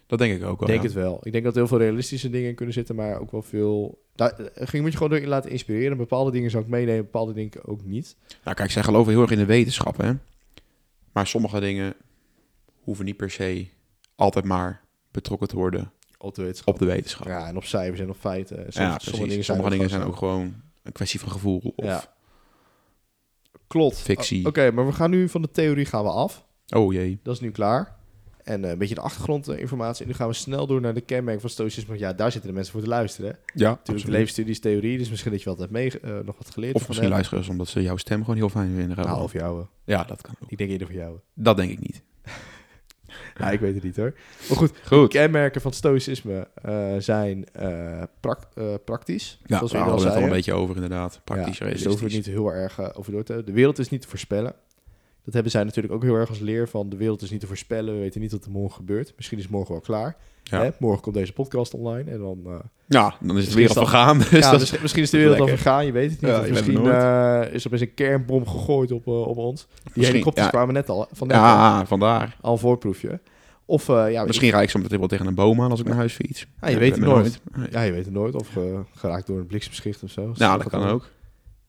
[0.07, 0.69] Dat denk ik ook wel.
[0.69, 0.85] Ik denk ja.
[0.87, 1.19] het wel.
[1.23, 4.03] Ik denk dat er heel veel realistische dingen in kunnen zitten, maar ook wel veel...
[4.15, 5.97] Daar eh, ging moet je gewoon door laten inspireren.
[5.97, 8.15] Bepaalde dingen zou ik meenemen, bepaalde dingen ook niet.
[8.43, 10.11] Nou kijk, zij geloven heel erg in de wetenschap hè.
[11.11, 11.93] Maar sommige dingen
[12.83, 13.67] hoeven niet per se
[14.15, 16.73] altijd maar betrokken te worden Op de wetenschap.
[16.73, 17.27] op de wetenschap.
[17.27, 18.57] Ja, en op cijfers en op feiten.
[18.57, 19.03] Soms- ja, precies.
[19.09, 22.03] sommige dingen zijn, sommige dingen zijn ook gewoon een kwestie van gevoel of Ja.
[23.67, 23.99] Klopt.
[23.99, 24.45] fictie.
[24.45, 26.45] O- Oké, maar we gaan nu van de theorie gaan we af.
[26.69, 27.19] Oh jee.
[27.23, 27.95] Dat is nu klaar.
[28.45, 30.01] En eh, een beetje de achtergrondinformatie.
[30.01, 31.87] En nu gaan we snel door naar de kenmerk van stoïcisme.
[31.87, 33.29] Want Ja, daar zitten de mensen voor te luisteren.
[33.29, 33.35] hè.
[33.37, 34.07] Ja, Natuurlijk, absoluut.
[34.07, 34.97] levensstudies, theorie.
[34.97, 37.43] Dus misschien dat je wat hebt mee, eh, nog wat geleerd Of van misschien luisteren
[37.43, 38.97] ze omdat ze jouw stem gewoon heel fijn vinden.
[39.05, 39.65] Nou, of jou.
[39.83, 40.51] Ja, dat kan ook.
[40.51, 41.17] Ik denk eerder voor jou.
[41.33, 42.01] Dat denk ik niet.
[43.37, 44.13] Ja, ik weet het niet hoor.
[44.49, 45.09] Maar goed, Goed.
[45.09, 47.45] kenmerken van stoïcisme eh, zijn
[48.19, 48.47] prak-
[48.85, 49.39] praktisch.
[49.45, 50.23] Ja, zoals we daar al hadden al zeiden.
[50.23, 51.21] een beetje over inderdaad.
[51.23, 52.13] Praktisch, ja, dus realistisch.
[52.13, 53.51] niet heel erg over door te hebben.
[53.53, 54.53] De wereld is niet te voorspellen.
[55.25, 57.47] Dat hebben zij natuurlijk ook heel erg als leer van de wereld is niet te
[57.47, 57.93] voorspellen.
[57.93, 59.13] We weten niet wat er morgen gebeurt.
[59.15, 60.15] Misschien is morgen wel klaar.
[60.43, 60.61] Ja.
[60.63, 60.69] Hè?
[60.79, 62.39] Morgen komt deze podcast online en dan...
[62.45, 62.53] eh,
[62.87, 64.17] Ja, dan is het weer dat- vergaan.
[64.17, 66.29] Dus ja, dat is- misschien, misschien is de wereld al vergaan, je weet het niet.
[66.31, 69.61] Ja, misschien eh, is er opeens een kernbom gegooid op, eh, op ons.
[69.67, 70.51] Die Misschien- helikopters ja.
[70.51, 72.37] kwamen net al, van net al, ja, vandaar.
[72.41, 73.19] al voorproefje.
[73.65, 75.95] Of ja, Misschien rijd ik zo meteen wel tegen een boom aan als ik naar
[75.95, 76.47] huis fiets.
[76.61, 77.39] Ja, je weet het nooit.
[77.71, 78.35] Ja, je weet het nooit.
[78.35, 78.47] Of
[78.95, 80.31] geraakt door een bliksemschicht of zo.
[80.37, 81.09] Nou, dat kan ook.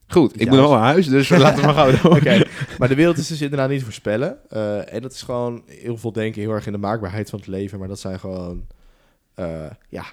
[0.09, 2.11] Goed, ik moet wel naar huis, dus laten we maar gauw.
[2.17, 2.43] Oké,
[2.79, 4.51] maar de wereld is dus inderdaad niet te voorspellen.
[4.51, 7.49] Eh, en dat is gewoon heel veel denken heel erg in de maakbaarheid van het
[7.49, 7.79] leven.
[7.79, 8.67] Maar dat zijn gewoon...
[9.35, 10.05] eh, ja,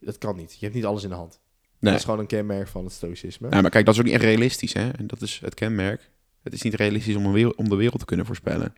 [0.00, 0.52] dat kan niet.
[0.52, 1.40] Je hebt niet alles in de hand.
[1.78, 1.90] Nee.
[1.90, 3.48] Dat is gewoon een kenmerk van het stoïcisme.
[3.50, 4.88] Ja, maar kijk, dat is ook niet echt realistisch, hè?
[4.90, 6.10] En dat is het kenmerk.
[6.42, 8.74] Het is niet realistisch om, een wereld, om de wereld te kunnen voorspellen.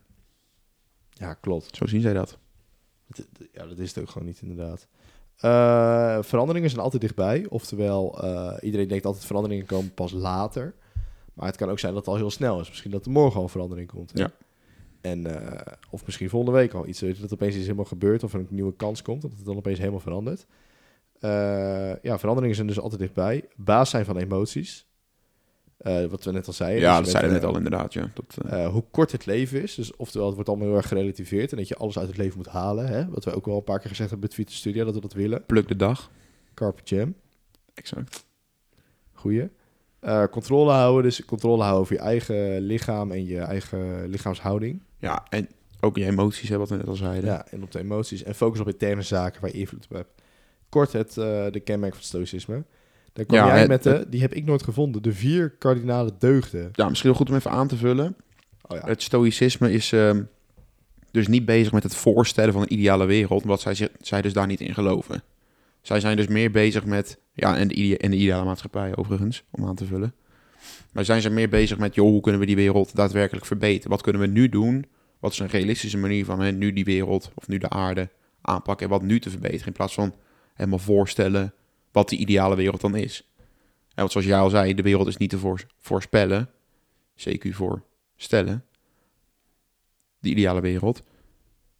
[1.10, 1.76] Ja, klopt.
[1.76, 2.38] Zo zien zij dat.
[3.06, 4.86] Dat- Ja, dat is het ook gewoon niet inderdaad.
[5.40, 7.46] Eh, veranderingen zijn altijd dichtbij.
[7.48, 10.74] Oftewel, eh, iedereen denkt altijd veranderingen komen pas later.
[11.34, 12.68] Maar het kan ook zijn dat het al heel snel is.
[12.68, 14.12] Misschien dat er morgen al verandering komt.
[14.12, 14.20] hè?
[14.20, 14.30] Ja.
[15.00, 17.00] En, eh, of misschien volgende week al iets.
[17.00, 19.22] Dat opeens iets helemaal gebeurt of er een nieuwe kans komt.
[19.22, 20.46] Dat het dan opeens helemaal verandert.
[22.02, 23.48] Ja, veranderingen zijn dus altijd dichtbij.
[23.56, 24.86] Baas zijn van emoties.
[25.80, 26.80] Eh, wat we net al zeiden.
[26.80, 27.92] Ja, Dus dat zeiden we net al inderdaad.
[27.92, 28.10] Ja.
[28.14, 29.74] Dat, eh, eh, hoe kort het leven is.
[29.74, 31.50] Dus oftewel, het wordt allemaal heel erg gerelativeerd.
[31.50, 32.86] En dat je alles uit het leven moet halen.
[32.86, 33.08] Hè?
[33.08, 34.84] Wat we ook wel een paar keer gezegd hebben bij Tweet Studio.
[34.84, 35.44] Dat we dat willen.
[35.46, 36.10] pluk de dag.
[36.54, 37.14] Carpe Jam.
[37.74, 38.24] Exact.
[39.12, 39.48] Goeie.
[40.00, 41.02] Eh, controle houden.
[41.02, 44.82] Dus controle houden over je eigen lichaam en je eigen lichaamshouding.
[44.98, 45.48] Ja, en
[45.80, 47.30] ook je emoties, hè, wat we net al zeiden.
[47.30, 48.22] Ja, en op de emoties.
[48.22, 50.22] En focus op interne zaken waar je invloed op hebt.
[50.68, 52.64] Kort het, eh, de kenmerk van stoïcisme.
[53.12, 56.68] Dan kom Ja, jij met de, die heb ik nooit gevonden, de vier kardinale deugden.
[56.72, 58.16] Ja, misschien wel goed om even aan te vullen.
[58.68, 60.22] Oh ja, Het stoïcisme is ehm,
[61.10, 64.46] dus niet bezig met het voorstellen van een ideale wereld, omdat zij, zij dus daar
[64.46, 65.22] niet in geloven.
[65.80, 69.42] Zij zijn dus meer bezig met, ja, en de, ide- en de ideale maatschappij overigens,
[69.50, 70.14] om aan te vullen.
[70.92, 73.90] Maar zijn ze meer bezig met, joh, hoe kunnen we die wereld daadwerkelijk verbeteren?
[73.90, 74.86] Wat kunnen we nu doen?
[75.18, 78.08] Wat is een realistische manier van hè, nu die wereld of nu de aarde
[78.40, 79.66] aanpakken en wat nu te verbeteren?
[79.66, 80.14] In plaats van
[80.54, 81.52] helemaal voorstellen
[81.92, 83.28] wat die ideale wereld dan is.
[83.88, 86.50] En want zoals jij al zei, de wereld is niet te voor- voorspellen,
[87.28, 87.82] CQ voor
[88.16, 88.64] stellen,
[90.18, 91.02] de ideale wereld.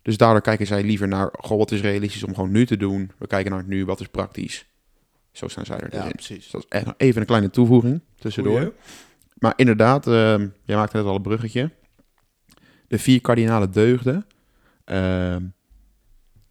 [0.03, 3.11] Dus daardoor kijken zij liever naar, goh, wat is realistisch om gewoon nu te doen?
[3.19, 4.67] We kijken naar het nu, wat is praktisch?
[5.33, 6.11] Zo staan zij er dus ja in.
[6.13, 6.51] precies.
[6.51, 8.57] Dus dat is even een kleine toevoeging tussendoor.
[8.61, 8.73] Goeie.
[9.39, 11.71] Maar inderdaad, ehm, jij maakte net al een bruggetje.
[12.89, 14.27] De vier kardinale deugden.
[14.85, 15.45] ehm,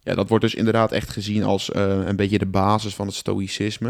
[0.02, 3.14] ja, dat wordt dus inderdaad echt gezien als eh, een beetje de basis van het
[3.16, 3.88] stoïcisme.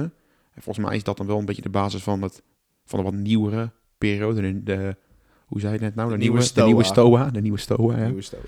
[0.55, 2.43] En volgens mij is dat dan wel een beetje de basis van, het,
[2.85, 4.41] van een wat nieuwere periode.
[4.41, 4.97] De, de-
[5.47, 6.09] hoe zei je het net nou?
[6.09, 7.19] De, De nieuwe, nieuwe de nieuwe Stoa.
[7.23, 7.31] Stoa.
[7.31, 8.05] De nieuwe Stoa, ja.
[8.05, 8.41] Nieuwe stoel.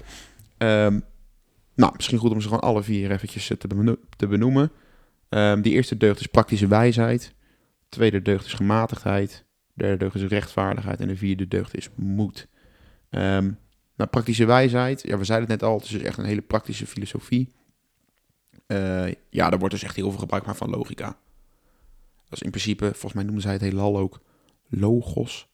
[0.58, 1.00] Ehm,
[1.74, 4.70] nou, misschien goed om ze gewoon alle vier eventjes eh, te, beno- te benoemen.
[5.28, 7.34] Ehm, die eerste deugd is praktische wijsheid.
[7.88, 9.44] Tweede deugd is gematigdheid.
[9.74, 11.00] Derde deugd is rechtvaardigheid.
[11.00, 12.48] En de vierde deugd is moed.
[13.10, 13.50] Ehm,
[14.02, 15.02] nou, praktische wijsheid.
[15.02, 15.76] Ja, we zeiden het net al.
[15.76, 17.52] Het is dus echt een hele praktische filosofie.
[18.66, 21.06] Eh, ja, daar wordt dus echt heel veel gebruik van logica.
[22.28, 24.20] Dat is in principe, volgens mij noemden zij het heelal ook
[24.68, 25.48] logos.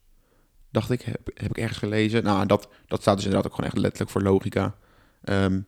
[0.70, 2.22] Dacht ik, heb, heb ik ergens gelezen.
[2.22, 4.76] Nou, dat, dat staat dus inderdaad ook gewoon echt letterlijk voor logica.
[5.22, 5.60] Ehm,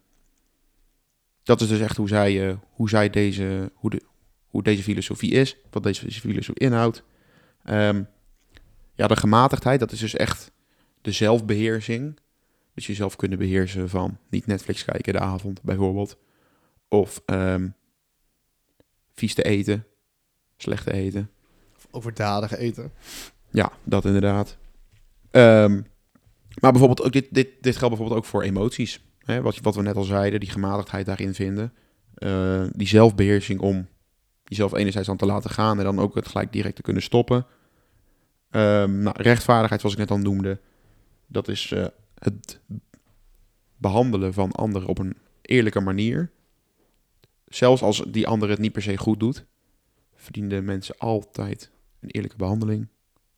[1.43, 4.03] dat is dus echt hoe zij, eh, hoe zij deze, hoe, de,
[4.47, 7.03] hoe deze filosofie is, wat deze filosofie inhoudt.
[7.65, 8.03] Ehm,
[8.95, 10.53] ja, de gematigdheid, dat is dus echt
[11.01, 12.19] de zelfbeheersing.
[12.81, 16.17] Dus jezelf kunnen beheersen van niet Netflix kijken de avond, bijvoorbeeld.
[16.89, 17.69] Of ehm,
[19.13, 19.87] vies te eten,
[20.57, 21.31] slecht te eten.
[21.91, 22.93] Overdadig eten.
[23.51, 24.57] Ja, dat inderdaad.
[25.31, 25.83] Ehm,
[26.61, 29.05] maar bijvoorbeeld ook dit, dit, dit geldt bijvoorbeeld ook voor emoties.
[29.19, 29.43] Hè?
[29.43, 31.73] Wat, wat we net al zeiden, die gematigdheid daarin vinden.
[32.15, 33.89] Eh, die zelfbeheersing om
[34.45, 37.47] jezelf enerzijds aan te laten gaan en dan ook het gelijk direct te kunnen stoppen.
[38.51, 40.61] Ehm, nou, rechtvaardigheid, zoals ik net al noemde,
[41.27, 41.87] dat is eh,
[42.21, 42.61] het
[43.77, 46.31] behandelen van anderen op een eerlijke manier.
[47.47, 49.45] Zelfs als die ander het niet per se goed doet,
[50.15, 52.89] verdienen mensen altijd een eerlijke behandeling.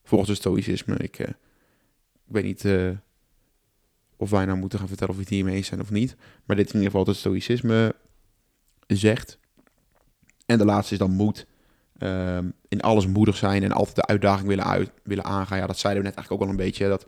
[0.05, 0.97] Volgens het stoïcisme.
[0.97, 1.29] Ik, eh,
[2.27, 2.91] ik weet niet eh,
[4.17, 6.17] of wij nou moeten gaan vertellen of we het hiermee eens zijn of niet.
[6.45, 7.95] Maar dit is in ieder geval wat het stoïcisme
[8.87, 9.39] zegt.
[10.47, 11.47] En de laatste is dan moed.
[11.99, 15.59] Ehm, in alles moedig zijn en altijd de uitdaging willen, uit, willen aangaan.
[15.59, 16.89] Ja, dat zeiden we net eigenlijk ook al een beetje.
[16.89, 17.07] Dat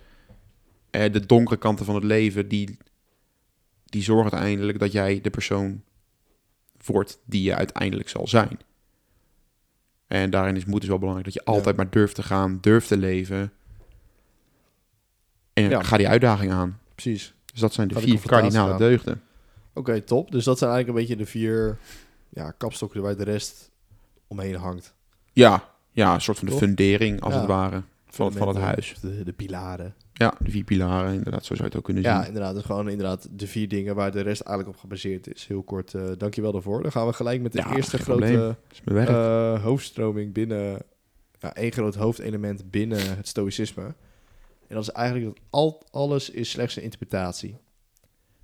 [0.94, 2.78] eh, de donkere kanten van het leven, die,
[3.84, 5.82] die zorgen uiteindelijk dat jij de persoon
[6.84, 8.58] wordt die je uiteindelijk zal zijn.
[10.06, 11.32] En daarin is moed dus wel belangrijk.
[11.32, 13.52] Dat je altijd maar durft te gaan, durft te leven.
[15.52, 15.82] En Ja.
[15.82, 16.78] ga die uitdaging aan.
[16.94, 17.34] Precies.
[17.52, 19.22] Dus dat zijn de vier kardinale deugden.
[19.72, 20.30] Oké, top.
[20.30, 21.78] Dus dat zijn eigenlijk een beetje de vier
[22.28, 23.70] ja, kapstokken waar de rest
[24.26, 24.94] omheen hangt.
[25.32, 27.38] Ja, ja, een soort van de fundering als Ja.
[27.38, 28.94] het ware van, van het huis.
[29.00, 29.94] De, de pilaren.
[30.16, 32.12] Ja, de vier pilaren, inderdaad, zo zou je het ook kunnen zien.
[32.12, 32.54] Ja, inderdaad.
[32.54, 35.46] Dus gewoon inderdaad de vier dingen waar de rest eigenlijk op gebaseerd is.
[35.46, 36.82] Heel kort, eh dankjewel daarvoor.
[36.82, 40.82] Dan gaan we gelijk met de Ja, eerste grote eh, hoofdstroming binnen...
[41.38, 43.94] Ja, één groot hoofdelement binnen het stoïcisme.
[44.66, 47.56] En dat is eigenlijk dat al, alles is slechts een interpretatie.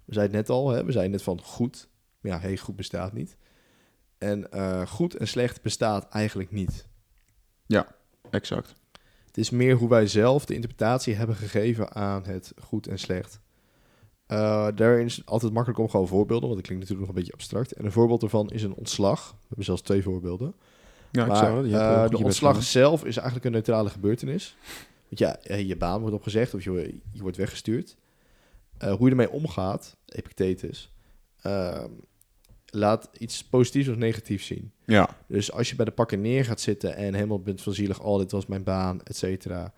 [0.04, 0.84] We zeiden het net al, hè?
[0.84, 1.88] we zeiden net van goed.
[2.20, 3.36] Maar ja, hey, goed bestaat niet.
[4.18, 6.86] En eh, goed en slecht bestaat eigenlijk niet.
[8.30, 8.74] exact.
[9.30, 13.40] Het is meer hoe wij zelf de interpretatie hebben gegeven aan het goed en slecht.
[14.26, 17.22] Eh, daarin is het altijd makkelijk om gewoon voorbeelden, want het klinkt natuurlijk nog een
[17.22, 17.72] beetje abstract.
[17.72, 19.30] En een voorbeeld daarvan is een ontslag.
[19.30, 20.54] We hebben zelfs twee voorbeelden.
[21.10, 21.68] Ja, ik maar zou.
[21.68, 24.56] Je hebt eh, de ontslag zelf is eigenlijk een neutrale gebeurtenis.
[25.08, 27.96] Want ja, eh, je baan wordt opgezegd of je, je wordt weggestuurd.
[28.78, 30.92] Hoe je ermee omgaat, Epictetus,
[32.70, 34.72] laat iets positiefs of negatiefs zien.
[34.84, 38.00] Ja, Dus als je bij de pakken neer gaat zitten en helemaal bent van zielig,
[38.02, 39.72] oh, dit was mijn baan, et cetera.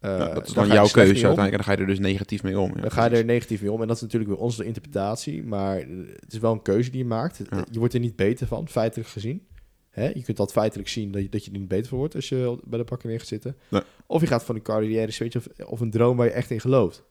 [0.00, 1.50] eh, dat is dan jouw keuze uiteindelijk.
[1.50, 2.72] En dan ga je er dus negatief mee om.
[2.74, 3.80] Ja, Dan ga je er negatief mee om.
[3.82, 5.44] En dat is natuurlijk weer onze interpretatie.
[5.44, 5.76] Maar
[6.20, 7.40] het is wel een keuze die je maakt.
[7.50, 7.64] Ja.
[7.70, 9.46] Je wordt er niet beter van, feitelijk gezien.
[9.90, 10.04] Hè?
[10.14, 12.28] Je kunt dat feitelijk zien dat je, dat je er niet beter van wordt als
[12.28, 13.56] je bij de pakken neer gaat zitten.
[13.68, 13.82] Nee.
[14.06, 16.60] Of je gaat van een carrière switch of, of een droom waar je echt in
[16.60, 17.02] gelooft.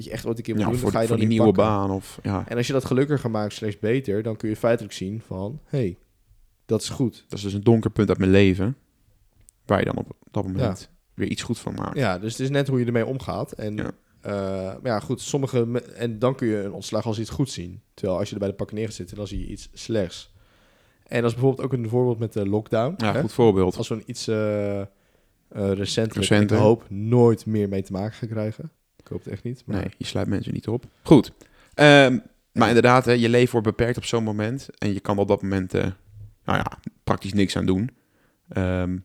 [0.00, 1.44] Wat je echt ooit een keer moet Ja, doen, dan ga je dan die nieuwe
[1.52, 1.64] pakken.
[1.64, 1.90] baan.
[1.90, 5.20] Of, ja, En als je dat gelukkiger maakt, slechts beter, dan kun je feitelijk zien
[5.26, 5.60] van...
[5.64, 5.98] hé, hey,
[6.66, 7.24] dat is goed.
[7.28, 8.76] dat is dus een donker punt uit mijn leven.
[9.66, 11.96] Waar je dan op dat moment weer iets goed van maakt.
[11.96, 13.52] Ja, dus het is net hoe je ermee omgaat.
[13.52, 13.90] En Ja.
[14.22, 15.82] ja, maar ja goed, sommige...
[15.96, 17.82] En dan kun je een ontslag als iets goed zien.
[17.94, 20.32] Terwijl als je er bij de pakken neer gaat zitten, dan zie je iets slechts.
[21.06, 22.94] En dat is bijvoorbeeld ook een voorbeeld met de lockdown.
[22.96, 23.20] Ja, hè?
[23.20, 23.76] goed voorbeeld.
[23.76, 24.86] Als we een iets eh eh
[25.72, 26.56] recenter, Recenter.
[26.56, 28.70] ik hoop nooit meer mee te maken gaan krijgen.
[29.10, 29.62] Ik hoop het echt niet.
[29.66, 30.84] Maar Nee, je sluit mensen niet op.
[31.02, 31.32] Goed.
[31.74, 32.18] Ehm,
[32.52, 34.68] maar inderdaad, hè, je leven wordt beperkt op zo'n moment.
[34.78, 35.82] En je kan op dat moment eh,
[36.44, 37.90] nou ja, praktisch niks aan doen.
[38.48, 38.96] Ehm,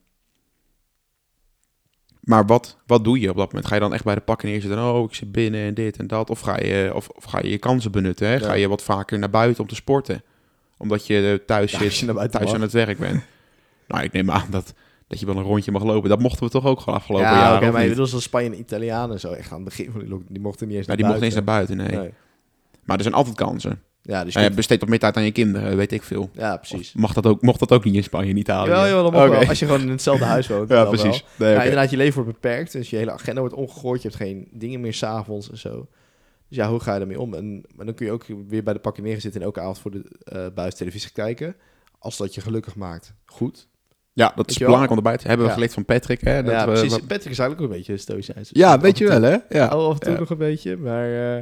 [2.19, 3.65] maar wat, wat doe je op dat moment?
[3.67, 4.79] Ga je dan echt bij de pakken neerzitten?
[4.83, 6.29] Oh, ik zit binnen en dit en dat.
[6.29, 8.27] Of ga je, of, of ga je je kansen benutten?
[8.27, 8.33] Hè?
[8.33, 8.39] Ja.
[8.39, 10.23] Ga je wat vaker naar buiten om te sporten?
[10.77, 12.53] Omdat je eh, thuis Ja, zit, je thuis mag.
[12.53, 13.23] aan het werk bent.
[13.87, 14.73] nou, ik neem aan dat,
[15.07, 16.09] dat je wel een rondje mag lopen.
[16.09, 17.55] Dat mochten we toch ook gewoon afgelopen ja, jaar.
[17.57, 19.31] oké, of maar bedoelt zoals Spanje en Italianen zo.
[19.31, 20.33] Echt aan het begin van die lockdown.
[20.33, 21.97] Die mochten niet eens Nou, naar die mochten eens naar buiten, nee.
[21.99, 22.13] Nee.
[22.83, 23.81] Maar er zijn altijd kansen.
[24.01, 26.29] Ja, dus je Eh, kunt- besteed wat meer tijd aan je kinderen, weet ik veel.
[26.33, 26.93] ja, precies.
[26.95, 28.69] Of Mag dat ook, mocht dat ook niet in Spanje en Italië?
[28.69, 29.29] Ja, joh, Oké.
[29.29, 29.47] wel.
[29.47, 30.69] Als je gewoon in hetzelfde huis woont.
[30.69, 31.25] Ja, dan precies.
[31.37, 32.71] Nee, Ja, inderdaad, je leven wordt beperkt.
[32.71, 34.01] Dus je hele agenda wordt omgegooid.
[34.01, 35.87] Je hebt geen dingen meer s'avonds en zo.
[36.49, 37.33] Dus ja, hoe ga je ermee om?
[37.33, 39.91] En, maar dan kun je ook weer bij de pakken neerzitten en elke avond voor
[39.91, 41.55] de eh buis televisie kijken.
[41.99, 43.13] Als dat je gelukkig maakt.
[43.25, 43.67] Goed.
[44.15, 45.41] Ja, dat is belangrijk om erbij te hebben.
[45.45, 45.53] We Ja.
[45.53, 46.43] geleerd van Patrick, hè?
[46.43, 46.91] Dat ja, we, precies.
[46.91, 48.49] wat- Patrick is eigenlijk ook een beetje stoïcijns.
[48.53, 49.37] ja, weet je wel, hè?
[49.49, 49.77] Ja.
[49.77, 50.19] Oh, af en toe Ja.
[50.19, 51.05] nog een beetje, maar...
[51.05, 51.37] eh,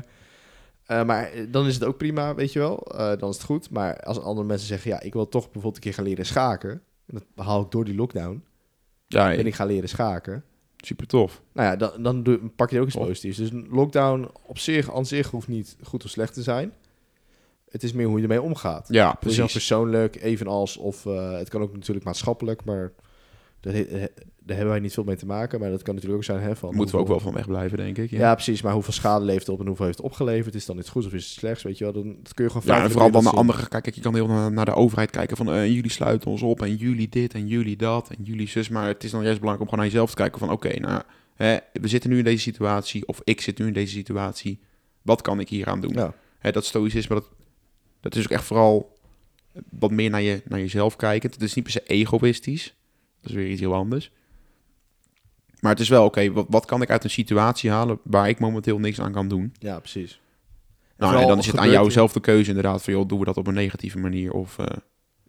[0.86, 2.78] eh, maar dan is het ook prima, weet je wel.
[2.98, 3.70] Eh, dan is het goed.
[3.70, 4.92] Maar als andere mensen zeggen...
[4.92, 6.70] Ja, ik wil toch bijvoorbeeld een keer gaan leren schaken.
[7.08, 8.44] En dat haal ik door die lockdown.
[9.08, 10.44] Ja, En ik ga leren schaken.
[10.78, 11.42] super tof.
[11.54, 13.38] Nou ja, dan, dan doe- pak je ook iets positiefs.
[13.38, 16.74] Dus een lockdown op zich, aan zich hoeft niet goed of slecht te zijn.
[17.74, 18.88] Het is meer hoe je ermee omgaat.
[18.90, 19.52] Ja, precies.
[19.52, 20.78] persoonlijk, evenals...
[20.78, 22.92] Of eh, het kan ook natuurlijk maatschappelijk, maar...
[23.60, 25.60] Daar hebben wij niet veel mee te maken.
[25.60, 26.76] Maar dat kan natuurlijk ook zijn hè, van...
[26.76, 28.10] Moeten we ook wel van wegblijven, denk ik.
[28.10, 28.18] Ja.
[28.18, 28.62] Ja, precies.
[28.62, 30.56] Maar hoeveel schade het op en hoeveel heeft het opgeleverd?
[30.56, 31.64] Is dan iets goeds of is het slechts?
[31.64, 33.68] Weet je wel, dan dat kun je gewoon Ja, en vooral dan naar andere...
[33.68, 35.52] Kijk, kijk, je kan heel naar, naar de overheid kijken van...
[35.52, 38.70] eh, jullie sluiten ons op en jullie dit en jullie dat en jullie zus.
[38.70, 40.52] Maar het is dan juist belangrijk om gewoon naar jezelf te kijken van...
[40.52, 41.02] Oké, nou,
[41.36, 44.60] hè, we zitten nu in deze situatie of ik zit nu in deze situatie.
[45.02, 45.94] Wat kan ik hier aan doen?
[45.94, 46.14] Ja.
[46.40, 47.30] Hè, dat stoïcisme, dat,
[48.04, 48.98] dat is ook echt vooral
[49.70, 51.30] wat meer naar, je, naar jezelf kijken.
[51.32, 52.74] Het is niet per se egoïstisch.
[53.22, 54.12] Dat is weer iets heel anders.
[55.60, 58.40] Maar het is wel, oké, wat, wat kan ik uit een situatie halen waar ik
[58.40, 59.54] momenteel niks aan kan doen?
[59.60, 60.22] ja, precies.
[60.98, 63.26] Nou, en dan is het aan jou zelf de keuze inderdaad van, joh, doen we
[63.26, 64.66] dat op een negatieve manier of eh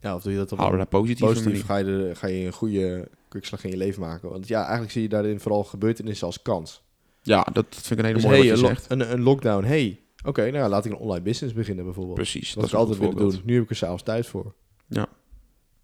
[0.00, 1.44] Ja, of doe je dat op een positieve positief?
[1.44, 1.64] manier?
[1.64, 4.30] Ga je, ga je een goede kwikslag in je leven maken?
[4.30, 6.82] Want ja, eigenlijk zie je daarin vooral gebeurtenissen als kans.
[7.22, 8.90] Ja, dat, dat vind ik een hele Dus mooie hey, wat een, je lo- zegt.
[8.90, 9.64] een, een lockdown.
[9.64, 12.16] Hey, oké, nou ja, laat ik een online business beginnen bijvoorbeeld.
[12.16, 13.40] Precies, Dat, dat ik is altijd willen doen.
[13.44, 14.54] Nu heb ik er s'avonds tijd voor.
[14.86, 15.06] Ja.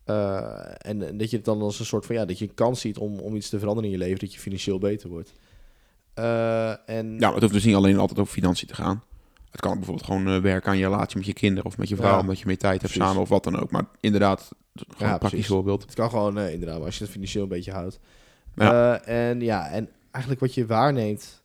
[0.04, 2.54] Eh, en, en dat je het dan als een soort van, ja, dat je een
[2.54, 5.32] kans ziet om, om iets te veranderen in je leven, dat je financieel beter wordt.
[6.14, 9.02] Eh, en Ja, het hoeft dus niet alleen altijd over financiën te gaan.
[9.50, 11.96] Het kan bijvoorbeeld gewoon eh, werken aan je relatie met je kinderen of met je
[11.96, 13.70] vrouw, Ja, omdat je meer tijd hebt samen of wat dan ook.
[13.70, 14.40] Maar inderdaad,
[14.74, 15.46] gewoon Ja, een praktisch precies.
[15.46, 15.82] voorbeeld.
[15.82, 17.98] Het kan gewoon, inderdaad, als je het financieel een beetje houdt.
[18.54, 19.00] Ja.
[19.04, 21.39] En ja, en eigenlijk wat je waarneemt,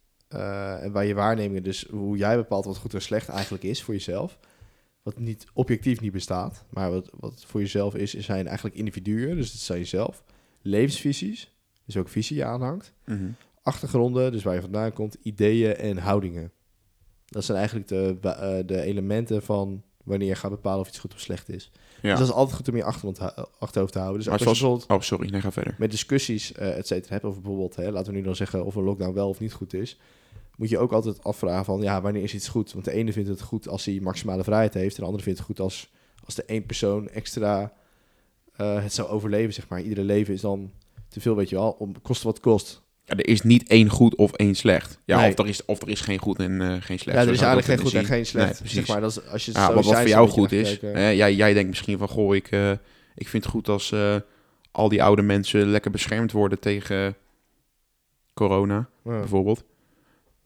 [0.83, 3.93] en waar je waarnemingen, dus hoe jij bepaalt wat goed en slecht eigenlijk is voor
[3.93, 4.37] jezelf,
[5.03, 9.51] wat niet objectief niet bestaat, maar wat, wat voor jezelf is, zijn eigenlijk individuen, dus
[9.51, 10.23] dat zijn jezelf,
[10.61, 11.51] levensvisies,
[11.85, 13.25] dus ook visie je aanhangt, Mhm.
[13.63, 16.51] achtergronden, dus waar je vandaan komt, ideeën en houdingen.
[17.25, 21.13] Dat zijn eigenlijk de, eh, de elementen van wanneer je gaat bepalen of iets goed
[21.13, 21.71] of slecht is.
[22.01, 22.09] Ja.
[22.09, 23.19] Dus dat is altijd goed om je achterhoofd,
[23.59, 24.19] achterhoofd te houden.
[24.21, 25.75] Dus Maar als je zoals- Oh, sorry, nee, ga verder.
[25.77, 28.75] met discussies, eh et cetera, hebt over bijvoorbeeld, hè, laten we nu dan zeggen of
[28.75, 29.99] een lockdown wel of niet goed is,
[30.57, 32.73] moet je ook altijd afvragen van, ja, wanneer is iets goed?
[32.73, 35.39] Want de ene vindt het goed als hij maximale vrijheid heeft, en de andere vindt
[35.39, 35.91] het goed als,
[36.25, 37.73] als de één persoon extra
[38.55, 39.81] eh, het zou overleven, zeg maar.
[39.81, 40.71] Iedere leven is dan
[41.09, 42.83] te veel, weet je wel, om kost wat kost.
[43.05, 44.99] Ja, er is niet één goed of één slecht.
[45.05, 45.31] Ja, Nee.
[45.31, 47.17] of, er is, of er is geen goed en eh, geen slecht.
[47.17, 48.45] ja, er is eigenlijk geen goed en geen slecht.
[48.47, 48.75] Nee, precies.
[48.77, 50.77] zeg maar, dat is, als je het Ja, zo wat, wat voor jou goed is.
[50.81, 52.71] jij, jij denkt misschien van, goh, ik, eh,
[53.15, 53.93] ik vind het goed als
[54.71, 57.15] al die oude mensen lekker beschermd worden tegen
[58.33, 59.19] corona, Ja.
[59.19, 59.63] bijvoorbeeld.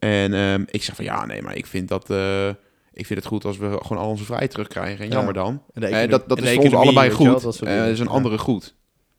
[0.00, 2.10] En ehm, ik zeg van, ja, nee, maar ik vind dat...
[2.10, 2.48] eh,
[2.92, 5.04] ik vind het goed als we gewoon al onze vrijheid terugkrijgen.
[5.04, 5.14] En Ja.
[5.16, 5.62] jammer dan.
[5.74, 7.42] En Eh, dat dat en is voor ons allebei goed.
[7.42, 8.74] dat Eh, dat is een andere goed.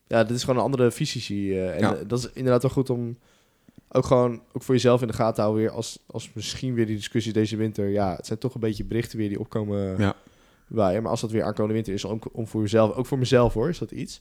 [0.06, 1.52] Ja, dit is gewoon een andere visie.
[1.60, 3.18] eh, en dat is inderdaad wel goed om
[3.94, 5.62] ook gewoon ook voor jezelf in de gaten te houden.
[5.62, 7.88] Weer als, als misschien weer die discussie deze winter.
[7.88, 10.14] Ja, het zijn toch een beetje berichten weer die opkomen Ja.
[10.68, 11.02] waaien.
[11.02, 13.68] Maar als dat weer aankomende winter is, om, om voor jezelf, ook voor mezelf hoor,
[13.68, 14.20] is dat iets.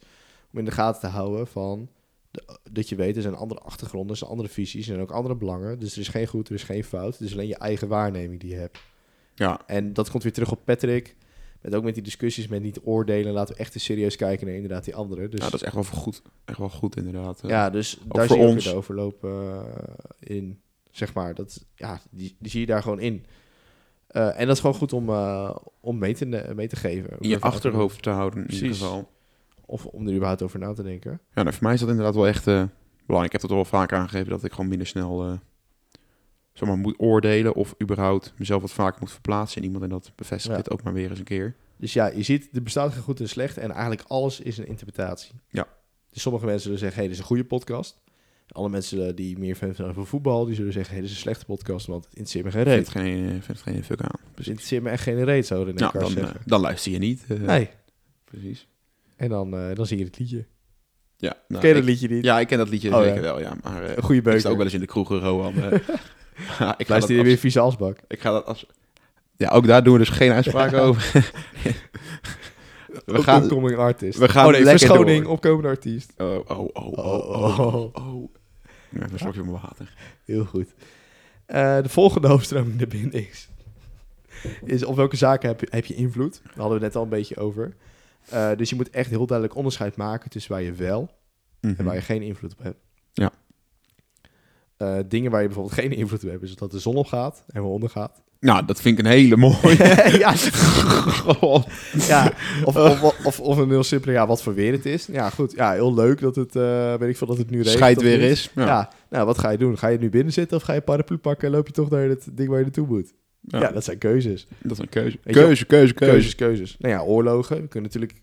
[0.53, 1.89] Om in de gaten te houden van
[2.32, 5.12] de- dat je weet, er zijn andere achtergronden, er zijn andere visies, er zijn ook
[5.12, 5.80] andere belangen.
[5.80, 7.14] Dus er is geen goed, er is geen fout.
[7.18, 8.80] Het is alleen je eigen waarneming die je hebt.
[9.36, 11.16] Ja, En dat komt weer terug op Patrick.
[11.62, 13.34] Met ook met die discussies met niet oordelen.
[13.34, 15.32] Laten we echt eens serieus kijken naar inderdaad die anderen.
[15.32, 16.22] Dus, ja, dat is echt wel goed.
[16.46, 17.42] Echt wel goed, inderdaad.
[17.48, 18.64] ja, dus daar zie je ons.
[18.64, 19.64] de overloop eh,
[20.20, 20.62] in.
[20.92, 23.26] Zeg maar, dat, ja, die, die zie je daar gewoon in.
[24.08, 27.10] Eh, en dat is gewoon goed om, eh, om mee, te, mee te geven.
[27.20, 29.10] in je achterhoofd te houden, in ieder geval.
[29.72, 31.11] Of om er überhaupt over na te denken.
[31.11, 32.63] Ja, nou, voor mij is dat inderdaad wel echt eh,
[33.05, 33.26] belangrijk.
[33.26, 35.34] Ik heb het al wel vaak aangegeven dat ik gewoon minder snel eh,
[36.53, 37.55] zeg maar, moet oordelen.
[37.55, 39.84] Of überhaupt mezelf wat vaker moet verplaatsen in iemand.
[39.84, 40.61] En dat bevestigt Ja.
[40.61, 41.55] dit ook maar weer eens een keer.
[41.78, 43.57] Dus ja, je ziet, er bestaat geen goed en slecht.
[43.57, 45.32] En eigenlijk alles is een interpretatie.
[45.49, 45.67] Ja.
[46.09, 47.99] Dus sommige mensen zullen zeggen, hey, dit is een goede podcast.
[48.47, 51.15] Andere mensen eh, die meer fan zijn van voetbal, die zullen zeggen, hey, dit is
[51.15, 52.89] een slechte podcast, want het interesseert me geen Ik reet.
[52.89, 54.19] vind het geen, geen fuck aan.
[54.19, 56.41] Dus het interesseert me echt geen reet, zo René Kars dan, zeggen.
[56.45, 57.28] dan luister je niet.
[57.28, 57.69] nee.
[58.26, 58.67] Precies.
[59.22, 60.45] En dan, eh, dan zing je het liedje.
[61.17, 62.24] Ja, nou, Ken je dat ik- liedje niet?
[62.24, 63.22] Ja, ik ken dat liedje Oh, zeker ja.
[63.22, 63.53] wel, ja.
[63.63, 65.53] Maar eh, Een goede ik sta ook wel eens in de kroeg, Rohan.
[65.63, 65.72] eh.
[65.72, 65.88] ja, ik,
[66.57, 67.97] ga dat Luister je als- weer vieze asbak.
[68.07, 68.65] ik ga dat als...
[69.38, 71.11] Ja, ook daar doen we dus geen uitspraak over.
[73.05, 73.43] we gaan...
[73.43, 74.19] Opkoming artist.
[74.19, 75.32] we gaan oh nee, lekker verschoning, door.
[75.32, 76.13] opkomende artiest.
[76.17, 78.34] Oh, oh, oh, oh, Oh, oh, oh.
[78.89, 79.93] Ja, een slokje van mijn water.
[80.26, 80.67] Heel goed.
[81.45, 83.49] De volgende hoofdstroming de bindings
[84.65, 86.41] is op welke zaken heb je, heb je invloed?
[86.43, 87.74] Daar hadden we net al een beetje over.
[88.30, 91.09] Eh, dus je moet echt heel duidelijk onderscheid maken tussen waar je wel
[91.61, 92.80] en waar je geen invloed op hebt.
[93.13, 93.22] Mhm.
[93.24, 93.32] Ja.
[94.78, 97.61] Eh, dingen waar je bijvoorbeeld geen invloed op hebt, is dat de zon opgaat en
[97.61, 98.22] weer ondergaat.
[98.39, 99.78] Nou, dat vind ik een hele mooie.
[100.19, 100.34] ja,
[101.97, 105.05] ja of, of, of, of een heel simpele, ja, wat voor weer het is.
[105.05, 105.51] Ja, goed.
[105.51, 107.76] Ja, heel leuk dat het, eh, weet ik veel, dat het nu regent.
[107.76, 108.51] Scheid weer is.
[108.55, 108.65] Ja.
[108.65, 108.89] Ja.
[109.09, 109.78] nou, wat ga je doen?
[109.78, 111.89] Ga je nu binnen zitten of ga je een paraplu pakken en loop je toch
[111.89, 113.13] naar het ding waar je naartoe moet?
[113.42, 114.48] Ja, Ja, dat zijn keuzes.
[114.62, 115.18] dat is een keuze.
[115.24, 116.14] Weet je Keuze, keuze, keuze.
[116.14, 116.78] Keuzes, keuzes.
[116.80, 117.62] Nou ja, oorlogen.
[117.62, 118.22] We kunnen natuurlijk...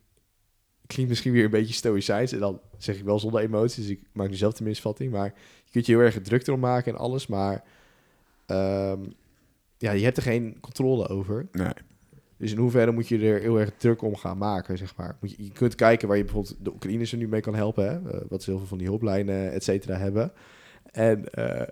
[0.87, 2.33] Klinkt misschien weer een beetje stoïcijns.
[2.33, 3.87] En dan zeg ik wel zonder emoties.
[3.87, 5.13] Dus ik maak nu zelf de misvatting.
[5.13, 7.27] Maar je kunt je heel erg druk erom maken en alles.
[7.27, 7.65] Maar
[8.47, 9.01] ehm,
[9.79, 11.47] ja, je hebt er geen controle over.
[11.53, 11.73] Nee.
[12.37, 15.17] Dus in hoeverre moet je er heel erg druk om gaan maken, zeg maar.
[15.21, 17.85] Moet je, je kunt kijken waar je bijvoorbeeld de Oekraïners er nu mee kan helpen.
[17.85, 18.11] Hè?
[18.11, 20.33] Eh, wat ze heel veel van die hulplijnen, et cetera, hebben.
[20.91, 21.69] En eh,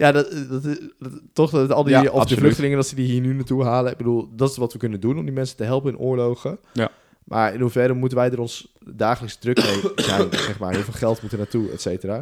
[0.00, 3.10] ja, dat, dat, dat- toch dat al die, Ja, of de vluchtelingen, dat ze die
[3.10, 3.90] hier nu naartoe halen.
[3.92, 6.58] Ik bedoel, dat is wat we kunnen doen om die mensen te helpen in oorlogen.
[6.72, 6.90] Ja.
[7.24, 10.72] Maar in hoeverre moeten wij er ons dagelijks druk mee zijn, zeg maar.
[10.74, 12.20] Heel veel geld moet er naartoe, et cetera.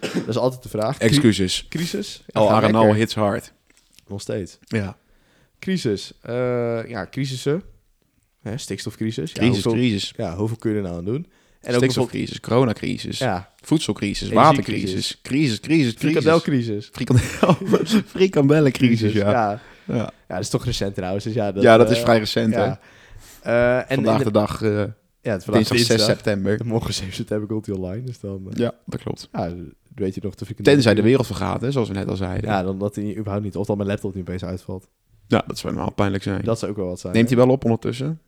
[0.00, 0.98] Dat is altijd de vraag.
[0.98, 1.66] Excuses.
[1.68, 2.22] Crisis?
[2.26, 2.98] Ja, Arenal lekker.
[2.98, 3.52] hits hard.
[4.06, 4.58] Nog steeds.
[4.64, 4.96] Ja.
[5.58, 6.12] Crisis.
[6.22, 7.62] Eh, ja, crisissen.
[8.40, 9.32] Hè, stikstofcrisis.
[9.32, 10.12] Ja, hoeveel, crisis.
[10.16, 11.26] ja, hoeveel kun je er nou aan doen?
[11.66, 15.94] En ook Stikstofcrisis, coronacrisis, ja, voedselcrisis, watercrisis, crisis, crisis, crisis.
[15.98, 16.90] frikandelcrisis.
[16.92, 17.56] Frikandel,
[18.16, 19.30] frikandellencrisis, ja.
[19.30, 19.60] ja.
[19.86, 19.94] Ja.
[19.96, 21.24] Ja, dat is toch recent trouwens.
[21.24, 22.64] Dus ja, dat, ja, dat is eh, vrij recent, hè.
[22.64, 22.80] ja.
[23.42, 24.84] Eh, en Vandaag de dag, eh
[25.20, 26.16] ja, het vandaag dinsdag 6 dinsdag.
[26.16, 26.60] september.
[26.64, 28.02] Morgen 7 september komt hij online.
[28.02, 29.28] Dus dan, Ja, dat klopt.
[29.32, 29.52] ja,
[29.94, 30.54] weet je nog de.
[30.54, 32.50] Tenzij de wereld vergaat, hè, zoals we net al zeiden.
[32.50, 33.56] Ja, Ja, dan dat hij überhaupt niet.
[33.56, 34.88] Of dan mijn laptop nu opeens uitvalt.
[35.26, 36.42] dat zou normaal pijnlijk zijn.
[36.44, 37.12] Dat zou ook wel wat zijn.
[37.14, 37.34] Neemt hè?
[37.36, 38.20] hij wel op ondertussen?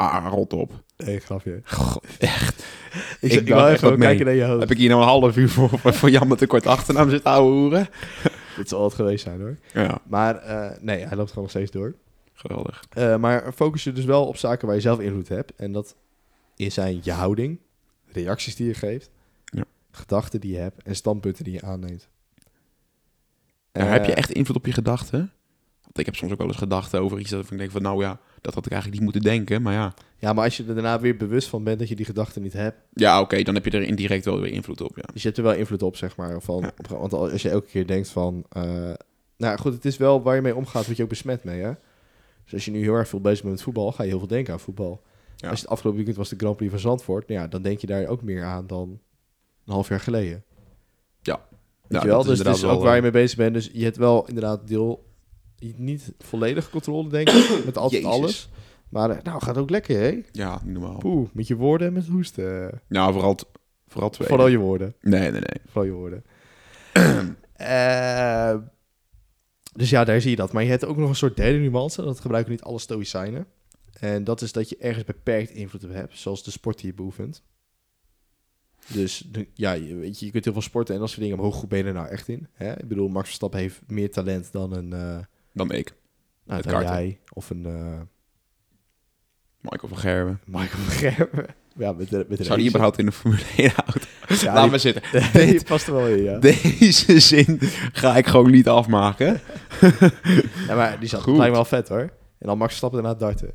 [0.00, 0.22] Shit.
[0.22, 0.72] Ah, rot op.
[0.96, 1.60] Nee, grapje.
[1.64, 2.64] God, echt.
[3.20, 4.60] Ik, Ik ik, wil even kijken naar je hoofd.
[4.60, 7.30] Heb ik hier nou een half uur voor, voor, voor Jan met kort achternaam zitten
[7.30, 7.88] ouwe hoeren?
[8.56, 9.56] Dit zal het geweest zijn hoor.
[9.72, 11.94] Ja, Maar eh, nee, hij loopt gewoon nog steeds door.
[12.32, 12.84] geweldig.
[12.90, 15.54] Eh, maar focus je dus wel op zaken waar je zelf invloed hebt.
[15.56, 15.96] En dat
[16.56, 17.58] is zijn je houding,
[18.12, 19.10] reacties die je geeft,
[19.44, 19.64] Ja.
[19.90, 22.08] gedachten die je hebt en standpunten die je aanneemt.
[23.72, 25.32] Eh, heb je echt invloed op je gedachten?
[25.92, 28.02] Want ik heb soms ook wel eens gedachten over iets dat ik denk van, nou
[28.02, 29.62] ja, dat had ik eigenlijk niet moeten denken.
[29.62, 32.04] Maar ja, Ja, maar als je er daarna weer bewust van bent dat je die
[32.04, 32.76] gedachten niet hebt.
[32.94, 35.02] ja oké, dan heb je er indirect wel weer invloed op, ja.
[35.12, 36.40] Dus je hebt er wel invloed op, zeg maar.
[36.42, 36.96] Van, Ja.
[36.98, 38.44] want als je elke keer denkt van...
[38.48, 38.92] eh,
[39.36, 41.72] nou goed, het is wel waar je mee omgaat, word je ook besmet mee, hè?
[42.44, 44.28] Dus als je nu heel erg veel bezig bent met voetbal, ga je heel veel
[44.28, 45.02] denken aan voetbal.
[45.36, 45.48] Ja.
[45.48, 47.78] Als je het afgelopen weekend was de Grand Prix van Zandvoort, nou ja, dan denk
[47.80, 48.88] je daar ook meer aan dan
[49.66, 50.44] een half jaar geleden.
[51.22, 51.32] Weet
[51.88, 52.22] Ja, je wel?
[52.22, 53.54] dat is Dus het is ook wel, waar je eh, mee bezig bent.
[53.54, 55.08] Dus je hebt wel inderdaad deel...
[55.76, 57.60] Niet volledige controle, denk ik.
[57.64, 58.16] Met altijd Jezus.
[58.18, 58.48] alles.
[58.88, 60.22] Maar eh, nou, gaat ook lekker, hè?
[60.32, 60.98] Ja, normaal.
[60.98, 62.80] Poeh, met je woorden en met hoesten.
[62.88, 63.36] Nou, vooral,
[63.86, 64.28] vooral twee.
[64.28, 64.94] Vooral je woorden.
[65.00, 65.60] Nee, nee, nee.
[65.66, 66.24] Vooral je woorden.
[67.60, 68.54] Eh,
[69.74, 70.52] dus ja, daar zie je dat.
[70.52, 72.02] Maar je hebt ook nog een soort derde nuance.
[72.02, 73.46] Dat gebruiken niet alle stoïcijnen.
[73.98, 76.18] En dat is dat je ergens beperkt invloed op hebt.
[76.18, 77.42] Zoals de sport die je beoefent.
[78.86, 81.36] Dus ja, je, weet je, je kunt heel veel sporten en dat soort dingen.
[81.36, 82.46] Maar hoe goed ben je er nou echt in?
[82.52, 82.78] Hè?
[82.78, 84.92] Ik bedoel, Max Verstappen heeft meer talent dan een...
[84.92, 85.18] eh
[85.52, 85.94] Dan ik.
[86.44, 87.02] nou, Het dan karten.
[87.02, 87.20] jij.
[87.32, 88.00] Of een eh,
[89.60, 90.40] Michael van Gerwen.
[90.46, 91.46] Michael van Gerwen.
[91.76, 94.06] Ja, met de, met de Zou die überhaupt in de Formule 1 auto?
[94.28, 95.02] Ja, Laat die- me zitten.
[95.46, 96.38] die past er wel in, ja.
[96.38, 97.58] Deze zin
[97.92, 99.40] ga ik gewoon niet afmaken.
[100.66, 102.00] Ja, maar die zat lijkt wel vet hoor.
[102.38, 103.48] En dan Max stappen daarna darten.
[103.48, 103.54] Ik,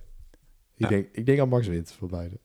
[0.76, 0.88] Ja.
[0.88, 2.40] denk, ik denk aan Max wint voor beide.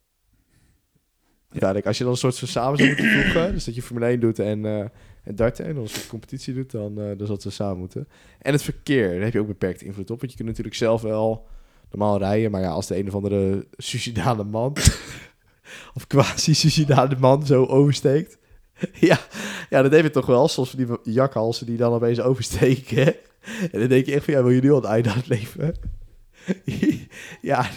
[1.48, 4.07] Uiteindelijk, als je dan een soort van samen zou moeten voegen, dus dat je Formule
[4.07, 4.84] 1 doet en, eh
[5.22, 8.08] en darten en een soort competitie doet, dan, eh dan zal het samen moeten.
[8.38, 11.02] En het verkeer, daar heb je ook beperkte invloed op, want je kunt natuurlijk zelf
[11.02, 11.46] wel
[11.90, 14.76] normaal rijden, maar ja, als de een of andere suicidale man,
[15.96, 18.38] of quasi-suicidale man zo oversteekt,
[19.10, 19.18] ja,
[19.70, 23.14] ja, dat heb je toch wel, van die jakhalsen die dan opeens oversteken.
[23.72, 25.74] En dan denk je echt van, ja, wil je nu al het einde leven?
[27.40, 27.70] ja,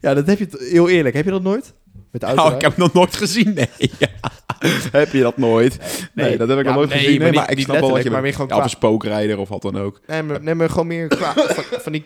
[0.00, 1.74] ja, dat heb je, heel eerlijk, heb je dat nooit?
[2.10, 2.44] Met de auto?
[2.46, 3.68] Oh, ik heb het nog nooit gezien, nee.
[4.92, 6.08] heb je dat nooit?
[6.14, 7.12] Nee, dat heb ik Ja, nog nooit nee, gezien.
[7.20, 8.68] maar Nee, niet- maar ik snap wel wat je maar meer gewoon Ja, of een
[8.70, 10.00] spookrijder of wat dan ook.
[10.06, 12.04] Nee, maar, nee, maar gewoon meer qua, van, van, die,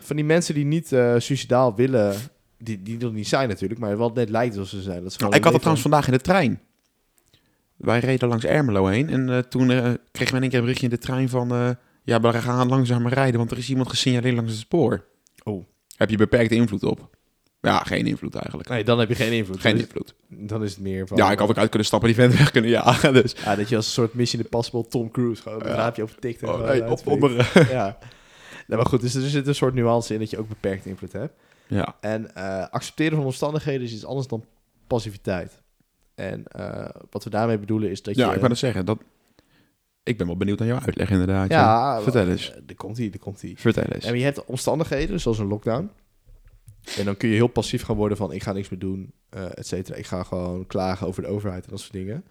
[0.00, 2.14] van die mensen die niet eh suicidaal willen,
[2.58, 5.02] die, die er niet zijn natuurlijk, maar wat net lijkt alsof ze zijn.
[5.02, 6.60] Dat is Nou, ik had het trouwens vandaag in de trein.
[7.76, 10.64] Wij reden langs Ermelo heen en eh, toen eh, kregen we in één keer een
[10.64, 11.76] berichtje in de trein van...
[12.04, 15.04] ja, we gaan langzamer rijden, want er is iemand gesignaleerd langs het spoor.
[15.42, 15.64] Oh.
[15.96, 17.13] Heb je beperkte invloed op?
[17.64, 18.68] Ja, geen invloed eigenlijk.
[18.68, 19.60] Nee, dan heb je geen invloed.
[19.60, 20.14] Geen dan, invloed.
[20.30, 21.16] is, dan is het meer van...
[21.16, 23.34] Ja, ik had ook uit kunnen stappen die vent weg kunnen jagen, dus...
[23.44, 25.74] Ja, dat je als een soort Mission Impossible Tom Cruise gewoon een Ja.
[25.74, 26.42] raampje over tikt.
[26.42, 27.50] en Oh, nee, op onder...
[27.70, 27.98] Ja.
[28.66, 31.12] Nee, maar goed, dus er zit een soort nuance in dat je ook beperkte invloed
[31.12, 31.32] hebt.
[31.66, 34.44] Ja, En eh, accepteren van omstandigheden is iets anders dan
[34.86, 35.62] passiviteit.
[36.14, 38.30] En eh, wat we daarmee bedoelen is dat ja je...
[38.32, 38.84] ik wou dat zeggen.
[38.86, 38.98] Dat...
[40.02, 41.50] Ik ben wel benieuwd naar jouw uitleg inderdaad.
[41.50, 42.50] ja, Vertel eens.
[42.50, 43.52] eh, Daar komt hij, daar komt hij.
[43.56, 44.04] Vertel eens.
[44.04, 45.90] En je hebt omstandigheden, zoals een lockdown.
[46.98, 48.32] En dan kun je heel passief gaan worden van...
[48.32, 49.96] ik ga niks meer doen, eh et cetera.
[49.96, 52.24] Ik ga gewoon klagen over de overheid en dat soort dingen.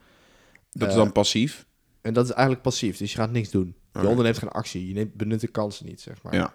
[0.72, 1.66] Dat is eh, dan passief.
[2.02, 3.76] En dat is eigenlijk passief, dus je gaat niks doen.
[3.94, 6.36] Je onderneemt geen actie, je neemt, benut de kansen niet, zeg maar.
[6.36, 6.54] Ja.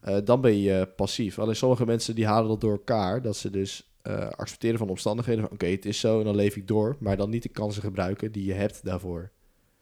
[0.00, 1.38] Eh, dan ben je passief.
[1.38, 5.42] Alleen sommige mensen die halen dat door elkaar, dat ze dus eh, accepteren van omstandigheden.
[5.42, 7.82] Van oké, het is zo en dan leef ik door, maar dan niet de kansen
[7.82, 9.30] gebruiken die je hebt daarvoor.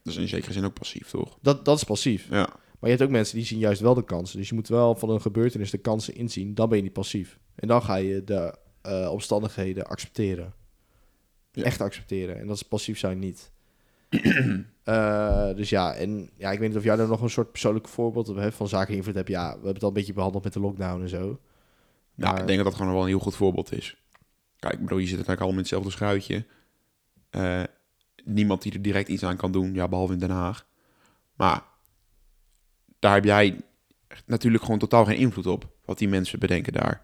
[0.03, 1.37] Dat is in zekere zin ook passief, toch?
[1.41, 2.27] Dat, dat is passief.
[2.29, 2.49] Ja.
[2.79, 4.37] Maar je hebt ook mensen die zien juist wel de kansen.
[4.37, 6.53] Dus je moet wel van een gebeurtenis de kansen inzien.
[6.55, 7.39] Dan ben je niet passief.
[7.55, 10.53] En dan ga je de eh, omstandigheden accepteren.
[11.51, 11.63] Ja.
[11.63, 12.39] Echt accepteren.
[12.39, 13.51] En dat is passief zijn niet.
[14.85, 17.87] Eh, dus ja, en ja, ik weet niet of jij daar nog een soort persoonlijk
[17.87, 19.27] voorbeeld op hebt van zaken invloed hebt.
[19.27, 21.39] Ja, we hebben het al een beetje behandeld met de lockdown en zo.
[22.15, 23.97] Ja, Maar- ik denk dat dat gewoon wel een heel goed voorbeeld is.
[24.59, 26.45] Kijk, bedoel, je zit natuurlijk allemaal in hetzelfde schuitje.
[27.29, 27.63] Eh,
[28.23, 30.67] niemand die er direct iets aan kan doen, ja, behalve in Den Haag.
[31.35, 31.63] Maar
[33.05, 33.61] daar heb jij
[34.25, 37.01] natuurlijk gewoon totaal geen invloed op, wat die mensen bedenken daar.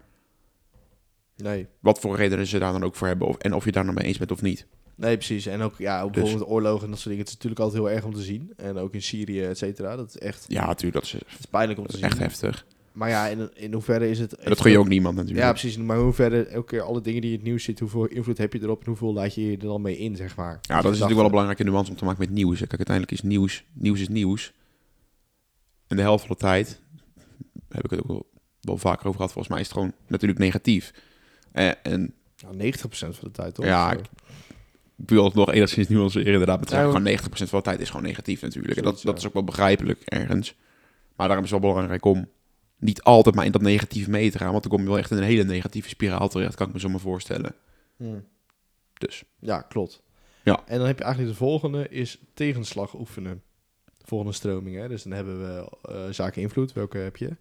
[1.36, 1.66] Nee.
[1.80, 3.96] Wat voor redenen ze daar dan ook voor hebben, of, en of je daar nou
[3.96, 4.66] mee eens bent of niet.
[4.94, 5.46] Nee, precies.
[5.46, 7.20] En ook ja, Dus- bijvoorbeeld oorlogen en dat soort dingen.
[7.24, 8.52] Het is natuurlijk altijd heel erg om te zien.
[8.56, 9.96] En ook in Syrië, et cetera.
[9.96, 12.04] Dat is echt Ja, natuurlijk, dat is, dat is pijnlijk om te zien.
[12.04, 12.66] echt heftig.
[12.92, 14.36] Maar ja, in, in hoeverre is het...
[14.44, 15.44] Dat gun je ook niemand natuurlijk.
[15.44, 15.76] Ja, precies.
[15.76, 18.52] Maar hoe verder elke keer alle dingen die in het nieuws zitten, hoeveel invloed heb
[18.52, 20.58] je erop en hoeveel laat je je er dan mee in, zeg maar.
[20.62, 22.60] Ja, dat is natuurlijk wel een belangrijke nuance om te maken met nieuws.
[22.60, 22.66] hè.
[22.66, 24.52] Kijk, uiteindelijk is nieuws, nieuws is nieuws.
[25.92, 26.80] En de helft van de tijd,
[27.68, 28.30] heb ik het ook wel,
[28.60, 30.92] wel vaker over gehad, volgens mij is het gewoon natuurlijk negatief.
[31.52, 33.64] Eh, en Nou, 90% van de tijd, toch?
[33.64, 33.98] Ja, ik-
[34.96, 36.56] ik wil het nog enigszins nuanceren inderdaad.
[36.60, 38.76] Maar het Ja, gewoon 90% van de tijd is gewoon negatief natuurlijk.
[38.76, 40.54] En dat, dat is ook wel begrijpelijk ergens.
[41.16, 42.28] Maar daarom is het wel belangrijk om
[42.78, 44.50] niet altijd maar in dat negatief mee te gaan.
[44.50, 46.80] Want dan kom je wel echt in een hele negatieve spiraal terecht, kan ik me
[46.80, 47.54] zo maar voorstellen.
[47.96, 48.18] Hm.
[48.98, 50.02] Dus Ja, klopt.
[50.44, 50.62] Ja.
[50.66, 53.42] En dan heb je eigenlijk de volgende, is tegenslag oefenen.
[54.02, 54.88] De volgende stroming, hè.
[54.88, 57.36] Dus dan hebben we eh, zaken invloed, welke heb je?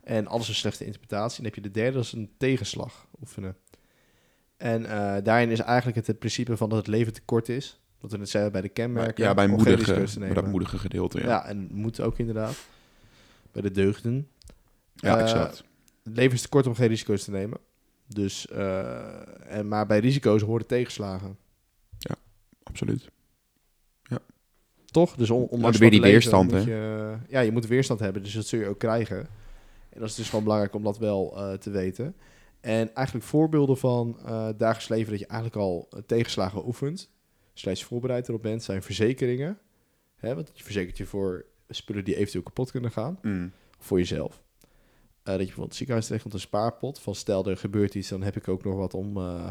[0.00, 1.36] En alles een slechte interpretatie.
[1.36, 3.56] En dan heb je de derde, dat is een tegenslag oefenen.
[4.56, 7.80] En eh, daarin is eigenlijk het, het principe van dat het leven te kort is.
[8.00, 9.24] Wat we net zeiden bij de kenmerken.
[9.24, 11.18] ja, bij, moedige, bij dat moedige gedeelte.
[11.18, 12.56] Ja, Ja, en moet ook inderdaad.
[13.52, 14.28] Bij de deugden.
[14.94, 15.64] ja Eh, exact.
[16.02, 17.58] Het leven is te kort om geen risico's te nemen.
[18.06, 21.36] Dus, en, maar bij risico's horen tegenslagen.
[22.62, 23.10] Absoluut.
[24.94, 25.14] Toch?
[25.16, 28.32] Dus on, ondanks weer die leven weerstand, moet Je, ja, je moet weerstand hebben, dus
[28.34, 29.18] dat zul je ook krijgen.
[29.90, 32.14] En dat is dus gewoon belangrijk om dat wel eh, te weten.
[32.60, 37.10] En eigenlijk voorbeelden van eh dagelijks leven dat je eigenlijk al eh, tegenslagen oefent,
[37.54, 39.58] slechts voorbereid erop bent, zijn verzekeringen.
[40.16, 43.52] Hè, want je verzekert je voor spullen die eventueel kapot kunnen gaan, Mm.
[43.78, 44.42] voor jezelf.
[44.62, 44.68] Eh,
[45.22, 46.98] dat je bijvoorbeeld het ziekenhuis terecht komt, een spaarpot.
[47.00, 49.16] Van stel er gebeurt iets, dan heb ik ook nog wat om...
[49.16, 49.48] eh,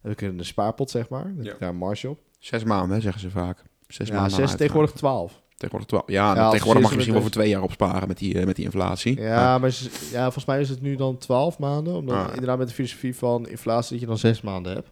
[0.00, 1.22] heb ik een spaarpot, zeg maar.
[1.24, 1.52] Dan heb Ja.
[1.52, 2.20] ik daar een marge op.
[2.38, 3.62] Zes maanden, hè, zeggen ze vaak.
[3.88, 5.42] Zes Ja, zes, tegenwoordig twaalf.
[5.56, 6.04] Tegenwoordig twaalf.
[6.08, 8.46] Ja, Ja, als tegenwoordig mag je misschien wel voor twee jaar opsparen met die, eh,
[8.46, 9.20] met die inflatie.
[9.20, 9.78] Ja, maar
[10.12, 11.94] ja, volgens mij is het nu dan 12 maanden.
[11.94, 14.90] Omdat Ah, inderdaad met de filosofie van inflatie dat je dan 6 maanden hebt.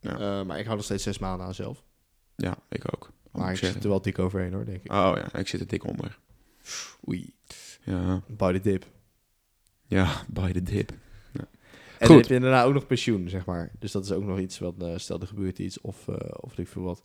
[0.00, 0.12] Ja.
[0.12, 1.82] Eh, maar ik hou nog steeds 6 maanden aan zelf.
[2.36, 3.10] Ja, ik ook.
[3.32, 4.92] Maar ik zit er wel dik overheen hoor, denk ik.
[4.92, 6.18] Oh ja, ik zit er dik onder.
[7.08, 7.34] Oei.
[7.82, 8.86] Ja, By the dip.
[9.86, 10.90] ja by the dip.
[11.98, 12.08] En Goed.
[12.08, 13.70] dan heb je daarna ook nog pensioen, zeg maar.
[13.78, 16.08] Dus dat is ook nog iets wat, eh, stel er gebeurt iets of,
[16.40, 17.02] of ik veel wat.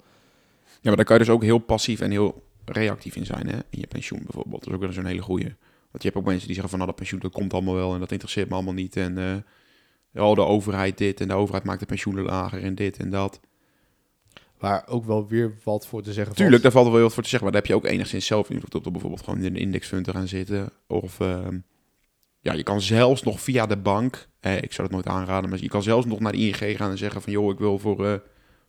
[0.81, 3.57] Ja, maar daar kan je dus ook heel passief en heel reactief in zijn, hè?
[3.69, 4.63] In je pensioen bijvoorbeeld.
[4.63, 5.55] Dat is ook wel zo'n hele goeie.
[5.91, 7.93] Want je hebt ook mensen die zeggen van, nou, dat pensioen, dat komt allemaal wel
[7.93, 8.95] en dat interesseert me allemaal niet.
[8.95, 9.43] En
[10.13, 13.39] oh, de overheid dit en de overheid maakt de pensioenen lager en dit en dat.
[14.61, 16.91] Waar ook wel weer wat voor te zeggen Tuurlijk, daar valt.
[16.91, 18.91] wel wat voor te zeggen, maar daar heb je ook enigszins zelf invloed op door
[18.91, 20.69] bijvoorbeeld gewoon in een indexfund te gaan zitten.
[20.87, 21.57] Of ehm,
[22.39, 25.59] ja, je kan zelfs nog via de bank, eh, ik zou het nooit aanraden, maar
[25.61, 28.05] je kan zelfs nog naar de ING gaan en zeggen van joh, ik wil voor,
[28.05, 28.13] eh,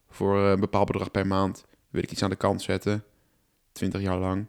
[0.09, 3.05] voor eh, een bepaald bedrag per maand, wil ik iets aan de kant zetten,
[3.73, 4.47] 20 jaar lang.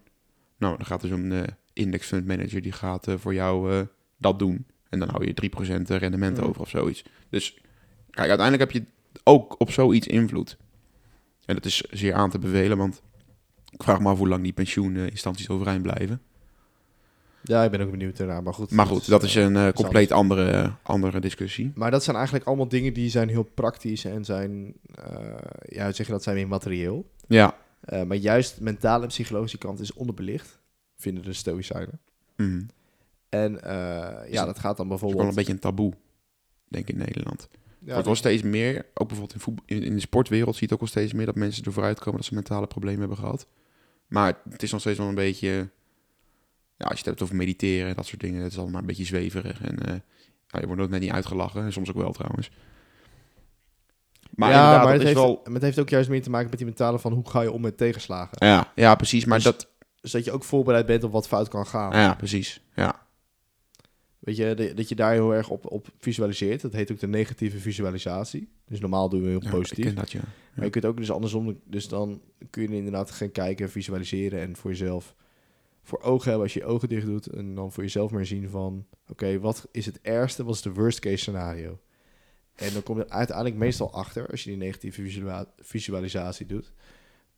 [0.57, 3.81] Nou, dan gaat dus een eh indexfund manager die gaat eh, voor jou eh,
[4.17, 4.65] dat doen.
[4.89, 6.43] En dan hou je 3% rendement Mm.
[6.43, 7.03] over of zoiets.
[7.29, 7.53] Dus
[8.09, 8.87] kijk, uiteindelijk heb je
[9.23, 10.57] ook op zoiets invloed.
[11.45, 13.01] En dat is zeer aan te bevelen, want
[13.69, 16.21] ik vraag me af hoe lang die pensioeninstanties overeind blijven.
[17.43, 18.41] Ja, ik ben ook benieuwd daarna.
[18.41, 21.71] Maar goed, Maar goed, dat is een eh, is compleet andere, andere discussie.
[21.75, 25.35] Maar dat zijn eigenlijk allemaal dingen die zijn heel praktisch en zijn, eh,
[25.65, 27.05] ja, zeg je dat, zijn weer materieel.
[27.27, 27.55] Ja.
[27.79, 30.59] Eh, maar juist mentale en psychologische kant is onderbelicht,
[30.95, 31.99] vinden de stoïcijnen.
[32.35, 32.61] Mhm.
[33.29, 35.29] En eh, ja, dat gaat dan Dat is wel bijvoorbeeld...
[35.29, 35.93] een beetje een taboe,
[36.67, 37.49] denk ik, in Nederland.
[37.79, 40.73] ja, wordt wel steeds meer, ook bijvoorbeeld in, voetbal, in, de sportwereld zie je het
[40.73, 43.47] ook wel steeds meer dat mensen ervoor uitkomen dat ze mentale problemen hebben gehad.
[44.07, 45.69] Maar het is nog steeds wel een beetje,
[46.77, 48.87] ja, als je het hebt over mediteren en dat soort dingen, het is allemaal een
[48.87, 49.61] beetje zweverig.
[49.61, 49.95] En eh,
[50.47, 52.51] ja, je wordt ook net niet uitgelachen, en soms ook wel trouwens.
[54.35, 55.41] Maar ja, inderdaad, maar dat het is heeft, wel...
[55.43, 57.51] maar het heeft ook juist meer te maken met die mentale van hoe ga je
[57.51, 58.47] om met tegenslagen.
[58.47, 59.71] Ja, ja, precies, maar Dus- dat...
[60.01, 61.91] Zodat je ook voorbereid bent op wat fout kan gaan.
[61.99, 63.07] Ja, precies, ja.
[64.19, 66.61] Weet je, de- dat je daar heel erg op, op visualiseert.
[66.61, 68.49] Dat heet ook de negatieve visualisatie.
[68.67, 69.85] Dus normaal doen we heel ja positief.
[69.85, 70.19] Ik ken dat, ja.
[70.55, 74.55] Maar je kunt ook dus andersom, dus dan kun je inderdaad gaan kijken, visualiseren en
[74.55, 75.15] voor jezelf
[75.83, 77.27] voor ogen hebben als je je ogen dicht doet.
[77.27, 80.73] En dan voor jezelf maar zien van, oké, wat is het ergste, wat is de
[80.73, 81.79] worst case scenario?
[82.55, 86.71] En dan kom je uiteindelijk meestal achter, als je die negatieve visualisatie doet,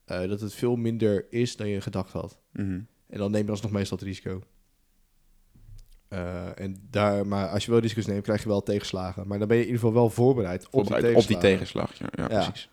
[0.06, 2.40] eh, dat het veel minder is dan je gedacht had.
[2.52, 2.80] Mhm.
[3.08, 4.42] En dan neem je alsnog meestal het risico.
[6.08, 9.28] Eh, en daar, maar als je wel risico's neemt, krijg je wel tegenslagen.
[9.28, 12.08] Maar dan ben je in ieder geval wel voorbereid op die op die tegenslag, ja,
[12.12, 12.44] ja, Ja.
[12.44, 12.70] precies.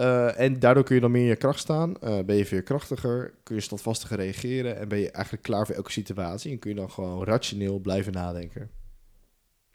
[0.00, 1.96] Eh, en daardoor kun je dan meer in je kracht staan.
[2.00, 5.90] Eh, ben je veerkrachtiger, kun je standvastiger reageren en ben je eigenlijk klaar voor elke
[5.92, 6.52] situatie.
[6.52, 8.70] En kun je dan gewoon rationeel blijven nadenken.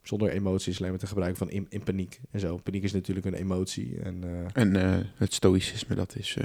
[0.02, 2.58] Zonder emoties alleen maar te gebruiken van in, in paniek en zo.
[2.58, 4.00] Paniek is natuurlijk een emotie.
[4.00, 4.76] En, eh, En
[5.16, 6.38] het stoïcisme, dat is,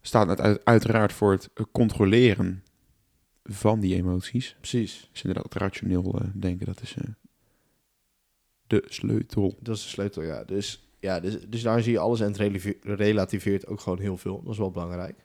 [0.00, 2.62] staat uit- uiteraard voor het controleren
[3.44, 4.56] van die emoties.
[4.58, 6.94] precies, Dus inderdaad, rationeel denken, dat is
[8.66, 9.56] de sleutel.
[9.60, 10.44] dat is de sleutel, ja.
[10.44, 14.42] Dus, ja, dus, dus daar zie je alles en het relativeert ook gewoon heel veel.
[14.42, 15.24] Dat is wel belangrijk.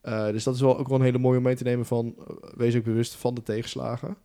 [0.00, 2.14] Eh, dus dat is wel ook wel een hele mooie om mee te nemen van...
[2.18, 4.16] eh, wees ook bewust van de tegenslagen.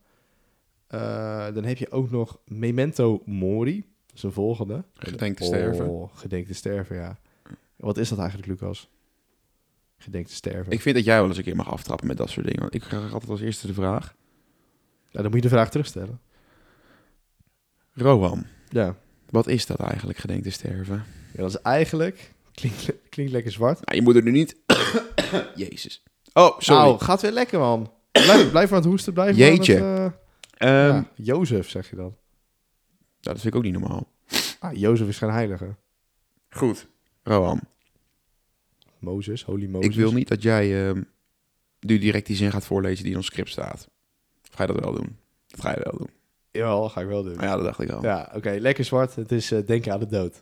[0.88, 3.76] Eh, dan heb je ook nog Memento Mori.
[4.06, 4.84] Dat is een volgende.
[4.94, 5.88] Gedenk te sterven.
[5.88, 7.18] Oh, gedenk te sterven, ja.
[7.76, 8.90] Wat is dat eigenlijk, Lucas?
[9.98, 10.72] Gedenk te sterven.
[10.72, 12.62] Ik vind dat jij wel eens een keer mag aftrappen met dat soort dingen.
[12.62, 14.16] Want ik krijg altijd als eerste de vraag.
[15.12, 16.20] Nou, dan moet je de vraag terugstellen.
[17.94, 18.96] Rohan, Ja.
[19.30, 21.04] Wat is dat eigenlijk, gedenk te sterven?
[21.34, 22.34] ja, dat is eigenlijk...
[22.52, 23.86] Klinkt, klinkt lekker zwart.
[23.86, 24.56] Nou, je moet er nu niet...
[25.56, 26.04] Jezus.
[26.34, 26.82] Oh, sorry.
[26.82, 27.92] Nou, gaat weer lekker, man.
[28.12, 29.74] Blijf, blijf aan het hoesten, blijf Jeetje.
[29.74, 29.84] het...
[29.84, 30.10] Ehm,
[30.58, 32.16] eh, ja, Jozef, zeg je dan.
[33.20, 34.12] Dat vind ik ook niet normaal.
[34.60, 35.76] Ah, Jozef is geen heilige.
[36.50, 36.88] Goed.
[37.24, 37.62] Rohan,
[39.00, 39.90] Mozes, holy Mozes.
[39.90, 41.02] ik wil niet dat jij ehm,
[41.80, 43.88] nu direct die zin gaat voorlezen die in ons script staat.
[44.50, 45.18] Of ga je dat wel doen?
[45.48, 46.10] Dat ga je wel doen.
[46.52, 47.34] Jawel, ga ik wel doen.
[47.34, 48.02] Nou ja, dat dacht ik al.
[48.04, 49.16] Ja, Ja, oké, lekker zwart.
[49.16, 50.42] Het is eh, denken aan de dood.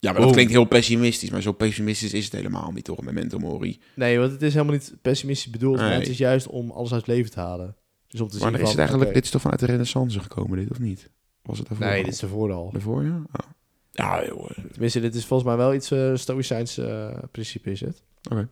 [0.00, 1.30] maar dat klinkt heel pessimistisch.
[1.30, 3.02] Maar zo pessimistisch is het helemaal niet, toch?
[3.02, 3.80] Met Memento Mori.
[3.94, 5.78] Nee, want het is helemaal niet pessimistisch bedoeld.
[5.78, 5.90] Nee.
[5.90, 7.76] het is juist om alles uit het leven te halen.
[8.06, 9.14] Dus om te Maar zien is van, het eigenlijk...
[9.14, 11.10] Dit is toch vanuit de renaissance gekomen, dit, of niet?
[11.42, 12.04] Was het daarvoor Nee, al?
[12.04, 12.70] dit is ervoor al.
[12.72, 13.22] Daarvoor, ja?
[13.32, 13.46] Oh.
[13.90, 14.50] Ja, joh.
[14.70, 18.02] Tenminste, dit is volgens mij wel iets uh, stoïcijns eh, principe is het.
[18.30, 18.48] Oké.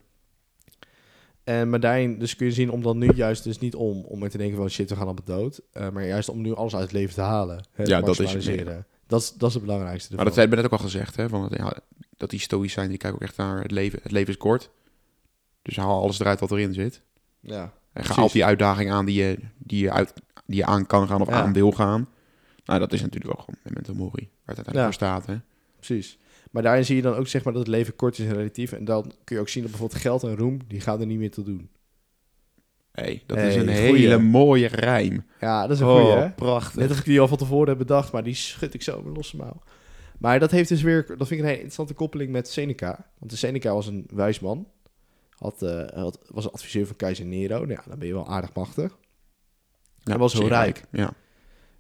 [1.44, 4.18] En maar daarin dus kun je zien om dan nu juist dus niet om, om
[4.18, 5.60] maar te denken van shit, we gaan op het dood.
[5.72, 7.64] eh, maar juist om nu alles uit het leven te halen.
[7.76, 8.84] Ja, dat is het.
[9.06, 11.28] Dat is, dat is het belangrijkste Maar dat hebben we net ook al gezegd, hè?
[11.28, 11.76] Van ja,
[12.16, 13.98] dat die stoïcijnen, die kijken ook echt naar het leven.
[14.02, 14.70] Het leven is kort.
[15.62, 17.02] Dus haal alles eruit wat erin zit.
[17.40, 18.10] Ja, En ga Precies.
[18.16, 20.12] altijd die uitdaging aan die je, die je, uit,
[20.46, 21.42] die je aan kan gaan of Ja.
[21.42, 22.08] aan wil gaan.
[22.64, 24.84] Nou, dat is natuurlijk wel gewoon memento mori, waar het uiteindelijk Ja.
[24.84, 24.92] voor
[25.22, 25.36] staat, hè?
[25.76, 26.18] precies.
[26.54, 28.72] Maar daarin zie je dan ook zeg maar dat het leven kort is en relatief.
[28.72, 31.18] En dan kun je ook zien dat bijvoorbeeld geld en roem, die gaan er niet
[31.18, 31.70] meer toe doen.
[32.92, 33.76] hey, dat Hey, is een goeie.
[34.06, 35.24] hele mooie rijm.
[35.40, 36.24] Ja, dat is een goeie, hè?
[36.24, 36.74] Oh, prachtig.
[36.80, 39.16] Net of ik die al van tevoren heb bedacht, maar die schud ik zo met
[39.16, 39.62] losse mouw.
[40.18, 43.10] Maar dat heeft dus weer, dat vind ik een hele interessante koppeling met Seneca.
[43.18, 44.68] Want de Seneca was een wijs man.
[45.30, 47.58] Had, eh, had, was een adviseur van keizer Nero.
[47.58, 48.96] Nou ja, dan ben je wel aardig machtig.
[50.02, 50.82] Hij was heel rijk.
[50.92, 51.12] Ja.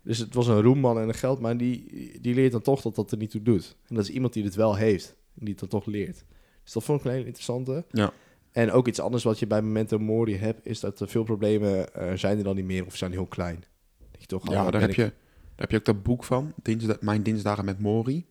[0.04, 1.56] Dus het was een roemman en een geldman.
[1.56, 3.76] Die, die leert dan toch dat dat er niet toe doet.
[3.88, 5.08] En dat is iemand die het wel heeft.
[5.08, 6.24] En die het dan toch leert.
[6.62, 7.84] Dus dat vond ik een hele interessante.
[7.90, 8.12] Ja.
[8.52, 10.66] En ook iets anders wat je bij Memento Mori hebt...
[10.66, 13.64] is dat er veel problemen eh, zijn er dan niet meer of zijn heel klein.
[14.10, 15.12] Dat je toch ja, daar heb ik- je...
[15.56, 18.26] heb je ook dat boek van, Dinsda Mijn Dinsdagen met Mori.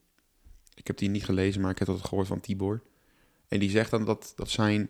[0.76, 2.82] Ik heb die niet gelezen, maar ik heb dat gehoord van Tibor.
[3.48, 4.90] En die zegt dan dat, dat zijn...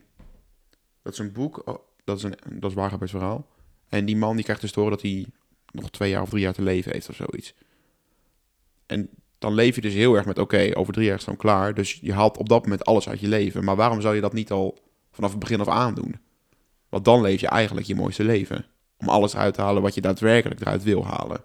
[1.02, 3.48] Dat is een boek, oh, dat is een dat is waar verhaal.
[3.90, 5.26] En die man die krijgt dus te horen dat hij
[5.74, 7.54] nog twee jaar of drie jaar te leven heeft of zoiets.
[8.86, 11.40] En dan leef je dus heel erg met, oké, over drie jaar is het dan
[11.40, 11.74] klaar.
[11.74, 13.64] Dus je haalt op dat moment alles uit je leven.
[13.64, 14.78] Maar waarom zou je dat niet al
[15.12, 16.16] vanaf het begin af aan doen?
[16.90, 18.66] Want dan leef je eigenlijk je mooiste leven.
[18.98, 21.44] Om alles eruit te halen wat je daadwerkelijk eruit wil halen.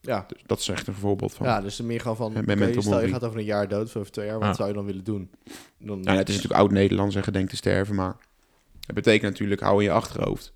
[0.00, 0.24] Ja.
[0.28, 1.46] Dus dat is echt een voorbeeld van.
[1.46, 4.12] Ja, dus meer gewoon van, mental stel je gaat over een jaar dood, of over
[4.12, 5.30] twee jaar, wat zou je dan willen doen?
[5.78, 8.16] Dan, Nou, het is natuurlijk oud-Nederlands en gedenk te sterven, maar
[8.86, 10.52] het betekent natuurlijk hou in je achterhoofd.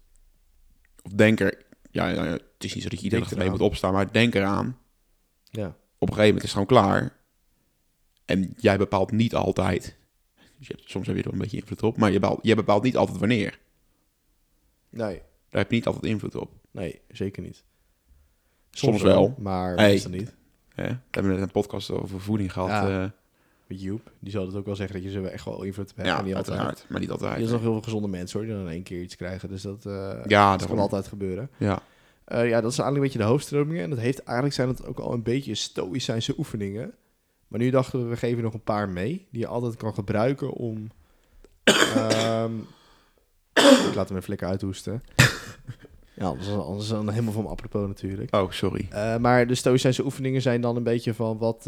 [1.04, 3.60] Of denk er, ja, ja, het is niet zo dat je iedere dag ermee moet
[3.60, 4.78] opstaan, maar denk eraan.
[5.50, 5.66] Ja.
[5.98, 7.16] Op een gegeven moment is het gewoon klaar.
[8.24, 9.96] En jij bepaalt niet altijd.
[10.58, 12.54] Dus je hebt, soms heb je er een beetje invloed op, maar je bepaalt, jij
[12.54, 13.58] bepaalt niet altijd wanneer.
[14.90, 15.14] Nee,
[15.50, 16.52] Daar heb je niet altijd invloed op.
[16.70, 17.64] nee, zeker niet.
[18.70, 19.34] Soms wel.
[19.38, 19.88] Maar Hey.
[19.90, 20.34] meestal niet.
[20.74, 20.88] Hè?
[20.88, 22.68] We hebben net een podcast over voeding gehad.
[22.68, 22.88] Ja.
[23.00, 23.14] Ja,
[23.66, 26.08] Met Joep, die zal het ook wel zeggen dat je ze echt wel invloed hebt.
[26.08, 26.56] ja en niet altijd.
[26.58, 26.86] uiteraard.
[26.88, 27.38] Maar niet Er altijd.
[27.38, 29.48] zijn nog heel veel gezonde mensen hoor, die dan in één keer iets krijgen.
[29.48, 31.50] Dus dat, eh, Ja, dat kan altijd gebeuren.
[31.56, 31.82] Ja.
[32.24, 33.82] Eh, ja, dat is eigenlijk een beetje de hoofdstromingen.
[33.82, 36.94] En dat heeft eigenlijk zijn het ook al een beetje stoïcijnse oefeningen.
[37.48, 39.26] Maar nu dachten we, we geven nog een paar mee.
[39.30, 40.90] Die je altijd kan gebruiken om...
[41.94, 42.52] ehm,
[43.88, 45.02] ik laat hem even lekker uithoesten.
[46.16, 48.34] Ja, anders, anders dan helemaal van apropos natuurlijk.
[48.34, 48.86] Oh, sorry.
[48.90, 51.66] Eh, maar de stoïcijnse oefeningen zijn dan een beetje van wat...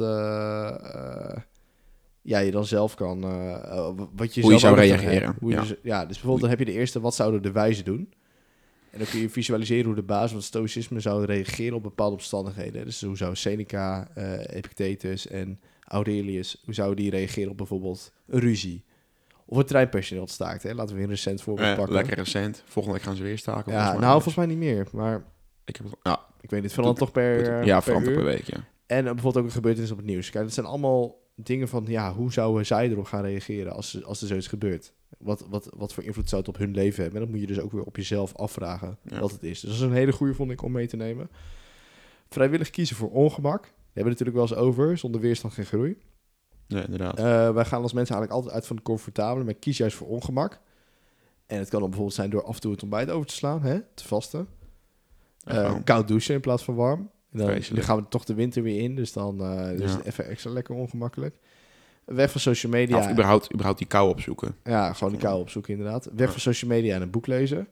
[2.27, 3.25] ja, je dan zelf kan...
[3.25, 5.61] eh, eh, wat je Hoe je zou reageren, Hoe je ja.
[5.63, 8.13] dus- ja, dus bijvoorbeeld dan heb je de eerste, wat zouden de wijzen doen?
[8.91, 12.15] En dan kun je visualiseren hoe de basis van het stoïcisme zou reageren op bepaalde
[12.15, 12.85] omstandigheden.
[12.85, 18.41] Dus hoe zou Seneca, eh, Epictetus en Aurelius, hoe zouden die reageren op bijvoorbeeld een
[18.41, 18.85] ruzie?
[19.47, 20.75] Of het treinpersoneel dat staakt, hè?
[20.75, 21.95] Laten we weer een recent voorbeeld pakken.
[21.95, 22.63] lekker recent.
[22.67, 23.73] Volgende week gaan ze weer staken.
[23.73, 24.87] Ja, volgens nou, volgens mij niet meer.
[24.93, 25.25] Maar
[25.65, 28.15] Ik heb het, ja, ik weet niet, verandert toch per, ja per uur?
[28.15, 28.65] per week, ja.
[28.87, 30.31] En bijvoorbeeld ook een gebeurtenis op het nieuws.
[30.31, 34.21] Kijk, dat zijn allemaal dingen van, ja, hoe zouden zij erop gaan reageren als, als
[34.21, 34.93] er zoiets gebeurt?
[35.19, 37.21] Wat, wat, wat voor invloed zou het op hun leven hebben?
[37.21, 39.21] En dat moet je dus ook weer op jezelf afvragen Ja.
[39.21, 39.61] wat het is.
[39.61, 41.31] Dus dat is een hele goede, vond ik, om mee te nemen.
[42.29, 43.63] Vrijwillig kiezen voor ongemak.
[43.63, 43.71] Daar
[44.05, 44.99] hebben we natuurlijk wel eens over.
[44.99, 45.99] Zonder weerstand geen groei.
[46.67, 47.19] Ja, inderdaad.
[47.19, 47.25] Eh,
[47.55, 50.61] wij gaan als mensen eigenlijk altijd uit van het comfortabele, maar kies juist voor ongemak.
[51.47, 53.63] En het kan dan bijvoorbeeld zijn door af en toe het ontbijt over te slaan,
[53.63, 54.49] hè, te vasten.
[55.45, 57.11] Eh, koud douchen in plaats van warm.
[57.37, 59.97] Dan, gaan we toch de winter weer in, dus dan eh, is Ja.
[59.97, 61.35] het even extra lekker ongemakkelijk.
[62.05, 62.99] Weg van social media.
[62.99, 64.57] Of überhaupt, überhaupt die kou opzoeken.
[64.65, 66.09] ja, gewoon die kou opzoeken inderdaad.
[66.15, 67.69] Weg van social media en een boek lezen.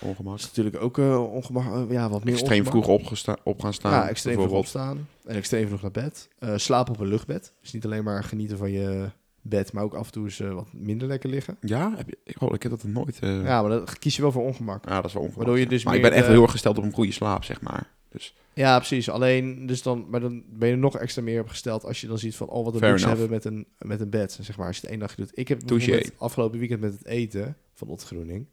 [0.00, 0.32] Ongemak.
[0.32, 2.84] Dat is natuurlijk ook eh ongemak, eh, ja, wat meer Extreem ongemak.
[2.84, 3.92] vroeg opgesta- op gaan staan.
[3.92, 6.28] Ja, extreem vroeg opstaan en extreem vroeg naar bed.
[6.38, 7.52] Eh slapen op een luchtbed.
[7.60, 9.10] Dus niet alleen maar genieten van je
[9.44, 11.56] bed, maar ook af en toe eens eh, wat minder lekker liggen.
[11.60, 13.18] Ja, heb je, ik, oh, ik heb dat nooit.
[13.20, 13.42] eh, ja.
[13.42, 14.88] Ja, maar dan kies je wel voor ongemak.
[14.88, 15.36] dat is wel ongemak.
[15.38, 15.68] Waardoor je ja.
[15.70, 17.90] dus maar ik ben echt de- heel erg gesteld op een goede slaap, zeg maar.
[18.10, 19.10] Dus Ja, precies.
[19.10, 22.06] Alleen, dus dan, maar dan ben je er nog extra meer op gesteld als je
[22.06, 24.38] dan ziet van, oh, wat een luxe hebben met een, met een bed.
[24.40, 25.30] Zeg maar, als je het één dagje doet.
[25.34, 28.46] Ik heb bijvoorbeeld afgelopen weekend met het eten van Otgroening.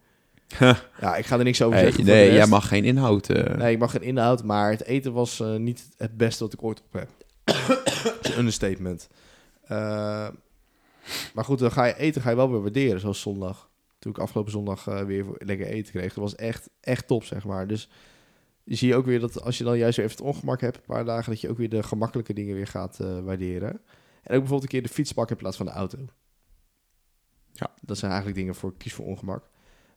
[1.00, 2.06] ja, ik ga er niks over hey, zeggen.
[2.06, 3.30] nee, jij mag geen inhoud.
[3.30, 6.54] eh, Nee, ik mag geen inhoud, maar het eten was eh, niet het beste wat
[6.54, 7.10] ik ooit op heb.
[8.04, 9.10] Dat is een understatement.
[9.64, 10.28] Eh,
[11.34, 13.70] maar goed, dan ga je eten, ga je wel weer waarderen, zoals zondag.
[13.99, 16.14] Toen ik afgelopen zondag eh, weer lekker eten kreeg.
[16.14, 17.68] Dat was echt, echt top, zeg maar.
[17.68, 17.89] Dus
[18.64, 20.78] je zie je ook weer dat als je dan juist weer even het ongemak hebt,
[20.78, 23.70] een paar dagen, dat je ook weer de gemakkelijke dingen weer gaat eh, waarderen.
[23.70, 25.97] En ook bijvoorbeeld een keer de fiets pakken in plaats van de auto.
[27.52, 27.74] Ja.
[27.82, 29.49] Dat zijn eigenlijk dingen voor kies voor ongemak.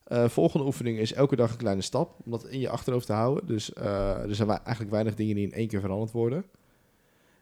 [0.04, 3.12] Eh, volgende oefening is elke dag een kleine stap, om dat in je achterhoofd te
[3.12, 3.46] houden.
[3.46, 6.44] Dus er zijn eigenlijk weinig dingen die in één keer veranderd worden.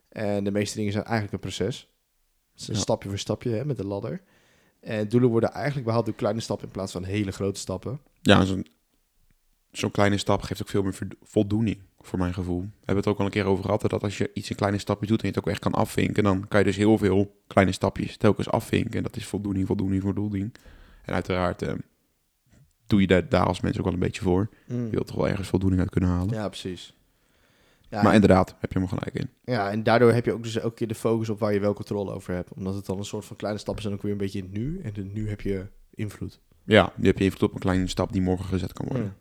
[0.08, 1.91] En de meeste dingen zijn eigenlijk een proces.
[2.56, 2.80] Een Ja.
[2.80, 4.22] stapje voor stapje hè, met de ladder.
[4.80, 8.00] En doelen worden eigenlijk behaald door kleine stappen in plaats van hele grote stappen.
[8.20, 8.66] Ja, zo'n
[9.70, 12.60] zo'n kleine stap geeft ook veel meer voldoening, voor mijn gevoel.
[12.60, 14.78] We hebben het ook al een keer over gehad, dat als je iets in kleine
[14.78, 17.42] stapjes doet en je het ook echt kan afvinken, dan kan je dus heel veel
[17.46, 18.92] kleine stapjes telkens afvinken.
[18.96, 20.54] En dat is voldoening, voldoening, voldoening.
[21.04, 21.74] En uiteraard eh,
[22.86, 24.48] doe je daar, daar als mens ook wel een beetje voor.
[24.66, 26.34] Je wilt toch wel ergens voldoening uit kunnen halen.
[26.34, 26.94] Ja, precies.
[27.92, 29.30] Ja, Maar inderdaad, heb je hem gelijk in.
[29.44, 31.74] Ja, en daardoor heb je ook dus elke keer de focus op waar je wel
[31.74, 32.52] controle over hebt.
[32.52, 34.52] Omdat het dan een soort van kleine stappen zijn ook weer een beetje in het
[34.52, 34.80] nu.
[34.82, 36.40] En het nu heb je invloed.
[36.64, 39.04] Ja, nu heb je invloed op een kleine stap die morgen gezet kan worden.
[39.04, 39.14] Ja.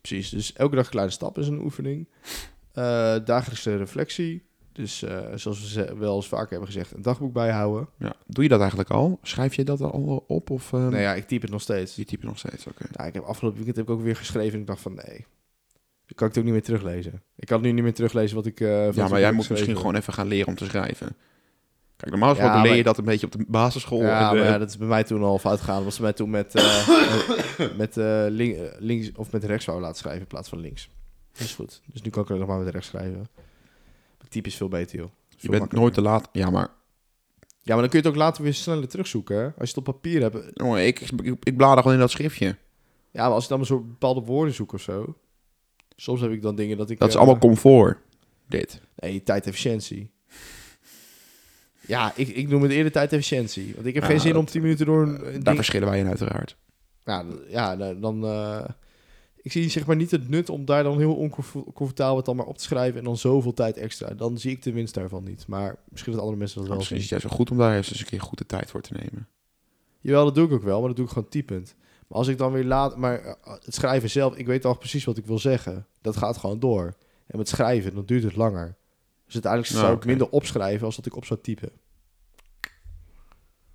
[0.00, 2.08] Precies, dus elke dag een kleine stap is een oefening.
[2.72, 4.42] Eh, dagelijkse reflectie.
[4.72, 7.88] Dus eh, zoals we wel eens vaker hebben gezegd, een dagboek bijhouden.
[7.98, 8.14] Ja.
[8.26, 9.18] Doe je dat eigenlijk al?
[9.22, 10.50] Schrijf je dat al op?
[10.50, 11.96] Of uh, nou ja, ik type het nog steeds.
[11.96, 12.66] je type nog steeds?
[12.66, 12.84] Oké.
[12.92, 15.26] Nou, ik heb afgelopen weekend heb ik ook weer geschreven en ik dacht van nee.
[16.06, 17.22] Dan kan ik het ook niet meer teruglezen.
[17.36, 18.60] Ik kan nu niet meer teruglezen wat ik...
[18.60, 21.16] eh, Ja, maar jij moet misschien gewoon even gaan leren om te schrijven.
[21.96, 24.00] Kijk, normaal gesproken Ja, leer maar- je dat een beetje op de basisschool.
[24.02, 25.84] Ja, en, maar ja, dat is bij mij toen al fout gegaan.
[25.84, 26.88] Was mij toen met, eh,
[27.76, 30.88] met eh, link- links of met rechts wou laten schrijven in plaats van links.
[31.32, 31.80] Dat is goed.
[31.92, 33.28] Dus nu kan ik er nog maar met rechts schrijven.
[34.30, 35.08] Is veel beter, joh.
[35.28, 35.78] je bent makkelijker.
[35.78, 36.28] nooit te laat.
[36.32, 36.68] Ja, maar
[37.62, 39.44] Ja, maar dan kun je het ook later weer sneller terugzoeken, hè?
[39.44, 40.36] Als je het op papier hebt.
[40.54, 42.56] jongen, ik, ik, ik blader gewoon in dat schriftje.
[43.10, 45.16] Ja, maar als ik dan een soort bepaalde woorden zoek of zo.
[45.96, 46.98] Soms heb ik dan dingen dat ik...
[46.98, 47.98] Dat is eh, allemaal comfort.
[48.48, 48.80] Dit.
[48.96, 50.10] Nee, tijdefficiëntie.
[51.86, 53.72] Ja, ik, ik noem het eerder tijdefficiëntie.
[53.74, 55.56] Want ik heb Ja, geen zin dat- om 10 minuten door een, Daar ding...
[55.56, 56.56] verschillen wij in uiteraard.
[57.04, 57.10] D-
[57.48, 58.24] ja dan...
[58.24, 58.64] eh,
[59.42, 62.46] ik zie zeg maar niet het nut om daar dan heel oncomfortabel het dan maar
[62.46, 62.98] op te schrijven...
[62.98, 64.14] en dan zoveel tijd extra.
[64.14, 65.46] Dan zie ik de winst daarvan niet.
[65.46, 67.76] Maar misschien dat andere mensen dat wel Misschien is het juist wel goed om daar
[67.76, 69.28] eens eens een keer goed de tijd voor te nemen.
[70.00, 71.74] Jawel, dat doe ik ook wel, maar dat doe ik gewoon typend.
[72.08, 72.96] Maar als ik dan weer laat...
[72.96, 73.34] Maar eh,
[73.64, 75.86] het schrijven zelf, ik weet al precies wat ik wil zeggen.
[76.00, 76.94] Dat gaat gewoon door.
[77.26, 78.74] En met schrijven, dan duurt het langer.
[79.24, 81.70] Dus uiteindelijk Nou, zou ik minder opschrijven als dat ik op zou typen.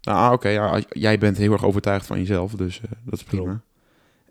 [0.01, 0.49] Nou, oké.
[0.49, 3.61] ja, jij bent heel erg overtuigd van jezelf, dus eh, dat is prima.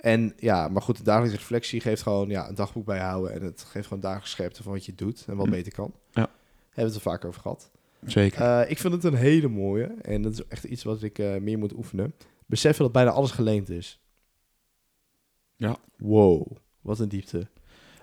[0.00, 3.32] En ja, maar goed, de dagelijkse reflectie geeft gewoon ja, een dagboek bijhouden.
[3.32, 5.52] En het geeft gewoon dagelijks scherpte van wat je doet en wat Hm.
[5.52, 5.92] beter kan.
[6.10, 6.20] Ja.
[6.20, 6.30] Hebben
[6.74, 7.70] we het er vaak over gehad.
[8.06, 8.40] Zeker.
[8.42, 9.94] Eh, ik vind het een hele mooie.
[10.02, 12.14] En dat is echt iets wat ik meer moet oefenen.
[12.48, 14.00] Beseffen dat bijna alles geleend is.
[15.56, 15.76] Ja.
[15.96, 17.48] Wow, wat een diepte.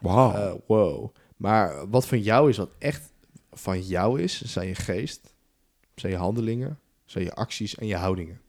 [0.02, 0.32] Wauw.
[0.32, 1.14] Eh, wow.
[1.38, 3.14] Maar wat van jou is, wat echt
[3.52, 5.36] van jou is, zijn je geest,
[5.96, 8.42] zijn je handelingen, zijn je acties en je houdingen.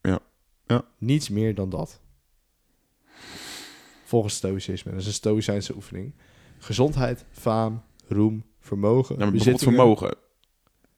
[0.00, 0.18] Ja.
[0.66, 0.84] Ja.
[0.98, 2.00] Niets meer dan dat.
[4.04, 4.90] Volgens stoïcisme.
[4.90, 6.14] Dat is een stoïcijnse oefening.
[6.58, 10.16] Gezondheid, faam, roem, vermogen, ja, vermogen.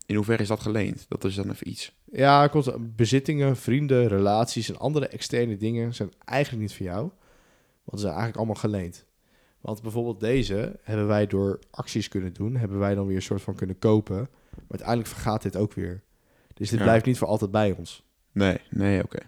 [0.07, 1.05] In hoeverre is dat geleend?
[1.09, 1.93] Dat is dan even iets.
[2.13, 2.51] Ja,
[2.81, 7.01] bezittingen, vrienden, relaties en andere externe dingen zijn eigenlijk niet van jou.
[7.85, 9.05] Want ze zijn eigenlijk allemaal geleend.
[9.61, 13.43] Want bijvoorbeeld deze hebben wij door acties kunnen doen, hebben wij dan weer een soort
[13.43, 14.17] van kunnen kopen.
[14.51, 16.03] Maar uiteindelijk vergaat dit ook weer.
[16.55, 16.85] Dus dit Ja.
[16.85, 18.05] blijft niet voor altijd bij ons.
[18.33, 19.19] Nee, nee, oké.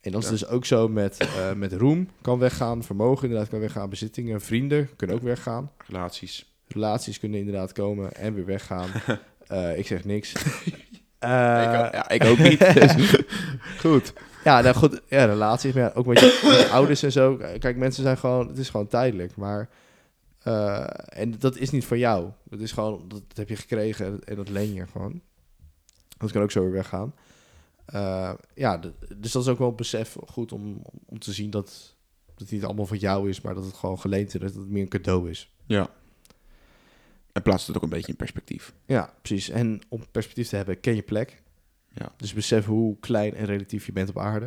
[0.00, 0.32] En dat is Ja.
[0.32, 4.88] dus ook zo met, eh, met roem kan weggaan, vermogen inderdaad kan weggaan, bezittingen, vrienden
[4.96, 5.70] kunnen ook weggaan.
[5.86, 6.54] Relaties.
[6.66, 8.90] Relaties kunnen inderdaad komen en weer weggaan.
[9.52, 10.32] Eh, ik zeg niks.
[10.64, 11.30] ik, Eh,
[11.84, 12.58] ook, ja, ik ook niet.
[12.74, 13.16] dus-
[13.84, 14.12] Goed.
[14.44, 17.36] Ja, nou goed, ja, relaties, maar ja, ook met je, met je ouders en zo.
[17.58, 19.68] Kijk, mensen zijn gewoon, het is gewoon tijdelijk, maar
[20.42, 22.30] eh, en dat is niet van jou.
[22.44, 25.20] Dat is gewoon, dat, dat heb je gekregen en dat leen je gewoon.
[26.18, 27.14] Dat kan ook zo weer weggaan.
[27.84, 28.80] Eh, ja,
[29.16, 31.94] dus dat is ook wel een besef goed om, om, om te zien dat,
[32.26, 34.68] dat het niet allemaal van jou is, maar dat het gewoon geleend is, dat het
[34.70, 35.50] meer een cadeau is.
[35.66, 35.88] Ja.
[37.32, 38.74] En plaatst het ook een beetje in perspectief.
[38.86, 39.48] Ja, precies.
[39.48, 41.42] En om perspectief te hebben, ken je plek.
[41.94, 42.12] Ja.
[42.16, 44.46] Dus besef hoe klein en relatief je bent op aarde.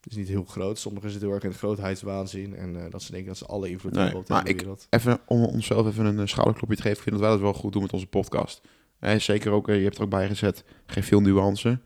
[0.00, 0.78] Het is niet heel groot.
[0.78, 2.56] Sommigen zitten heel erg in het grootheidswaanzin.
[2.56, 4.54] En eh, dat ze denken dat ze alle invloed Nee, hebben op de maar hele
[4.54, 4.86] ik- wereld.
[4.90, 6.96] Even om onszelf even een eh, schouderklopje te geven.
[6.96, 8.60] Ik vind dat wij dat wel goed doen met onze podcast.
[8.98, 11.80] Hè, zeker ook, eh, je hebt er ook bij gezet, geef veel nuance.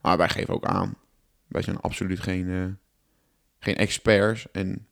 [0.00, 0.94] Maar wij geven ook aan.
[1.46, 2.64] Wij zijn absoluut geen, eh,
[3.58, 4.46] geen experts.
[4.52, 4.86] En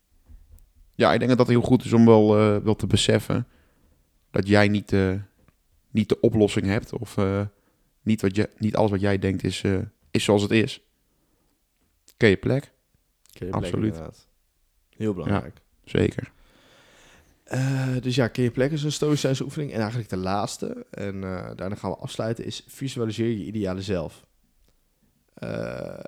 [0.94, 3.46] ja, ik denk dat dat heel goed is om wel, eh, wel te beseffen
[4.36, 5.12] dat jij niet, eh,
[5.90, 6.92] niet de oplossing hebt.
[6.92, 7.40] Of eh,
[8.02, 9.78] niet, wat je, niet alles wat jij denkt is, eh,
[10.10, 10.80] is zoals het is.
[12.16, 12.62] Ken je plek?
[13.32, 13.92] Ken je plek, absoluut.
[13.92, 14.26] inderdaad.
[14.96, 15.60] Heel belangrijk.
[15.84, 16.34] Zeker.
[18.00, 19.72] Dus ja, ken je plek is een stoïcijnse oefening.
[19.72, 21.20] En eigenlijk de laatste, en
[21.56, 24.26] daarna gaan we afsluiten, is visualiseer je ideale zelf.
[25.34, 25.98] Eh,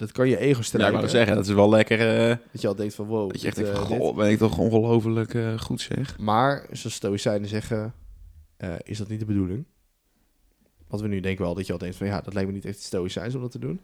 [0.00, 1.10] dat kan je ego Ja, ik strijken.
[1.10, 2.28] zeggen, dat is wel lekker...
[2.30, 3.30] eh, Dat je al denkt van wow.
[3.30, 3.98] Dat je echt denkt, eh, van, dit.
[3.98, 6.18] goh, ben ik toch ongelooflijk eh, goed zeg.
[6.18, 7.94] Maar, zoals stoïcijnen zeggen,
[8.82, 9.64] is dat niet de bedoeling.
[10.88, 12.64] Want we nu denken wel dat je al denkt van ja, dat lijkt me niet
[12.64, 13.80] echt stoïcijns om dat te doen.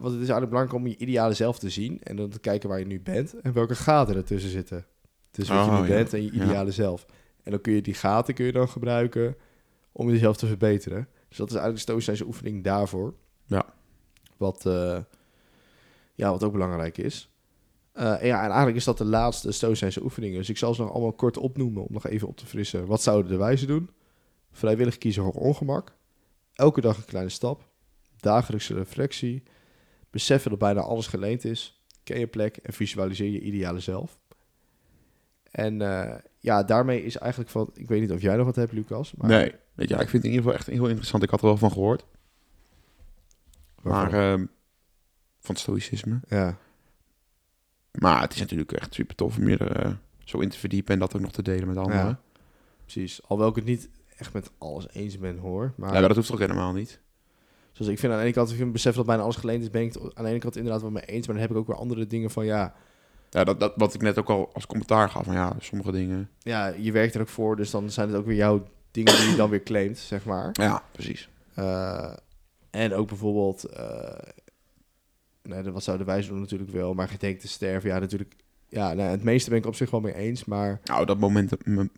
[0.00, 2.68] Want het is eigenlijk belangrijk om je ideale zelf te zien en dan te kijken
[2.68, 4.86] waar je nu bent en welke gaten ertussen zitten.
[5.30, 5.94] Dus wat je Oh, nu ja.
[5.94, 6.44] bent en je Ja.
[6.44, 7.06] ideale zelf.
[7.42, 9.36] En dan kun je die gaten kun je dan gebruiken
[9.92, 11.08] om jezelf te verbeteren.
[11.28, 13.14] Dus dat is eigenlijk de stoïcijnse oefening daarvoor.
[13.46, 13.64] Ja.
[14.36, 14.98] Wat, eh,
[16.14, 17.30] ja, wat ook belangrijk is.
[17.92, 20.38] Eh, en ja, en eigenlijk is dat de laatste stoïcijnse oefeningen.
[20.38, 22.86] Dus ik zal ze nog allemaal kort opnoemen om nog even op te frissen.
[22.86, 23.90] Wat zouden de wijzen doen?
[24.52, 25.94] Vrijwillig kiezen voor ongemak.
[26.52, 27.68] Elke dag een kleine stap.
[28.16, 29.42] Dagelijkse reflectie.
[30.10, 31.82] Beseffen dat bijna alles geleend is.
[32.04, 34.18] Ken je plek en visualiseer je ideale zelf.
[35.50, 37.70] En eh, ja, daarmee is eigenlijk van...
[37.74, 39.14] Ik weet niet of jij nog wat hebt, Lucas.
[39.14, 41.22] Maar Nee, weet je, ja, ik vind het in ieder geval echt heel interessant.
[41.22, 42.06] Ik had er wel van gehoord.
[43.88, 44.44] Maar ehm,
[45.40, 46.20] van stoïcisme.
[46.28, 46.56] ja,
[47.92, 49.92] Maar het is natuurlijk echt super tof om je er eh,
[50.24, 52.00] zo in te verdiepen en dat ook nog te delen met anderen.
[52.00, 52.06] Ja.
[52.08, 52.18] Ja,
[52.82, 53.22] precies.
[53.22, 55.72] Alhoewel ik het niet echt met alles eens ben, hoor.
[55.76, 57.00] Maar maar dat hoeft toch helemaal niet.
[57.72, 59.82] Zoals ik vind aan de ene kant, ik besef dat bijna alles geleend is, ben
[59.82, 61.26] ik het aan de ene kant inderdaad wel mee eens.
[61.26, 62.74] Maar dan heb ik ook weer andere dingen van, ja,
[63.30, 65.24] Ja, dat, dat, wat ik net ook al als commentaar gaf.
[65.24, 66.30] Van ja, sommige dingen.
[66.38, 69.30] ja, je werkt er ook voor, dus dan zijn het ook weer jouw dingen die
[69.30, 70.48] je dan weer claimt, zeg maar.
[70.52, 71.28] Ja, precies.
[71.54, 72.12] Eh,
[72.76, 74.18] en ook bijvoorbeeld, eh
[75.42, 78.34] nee, wat zouden wij doen natuurlijk wel, maar gedenkt te sterven, ja natuurlijk,
[78.68, 81.66] ja, nou, het meeste ben ik op zich wel mee eens, maar, Nou, dat moment...
[81.66, 81.88] me-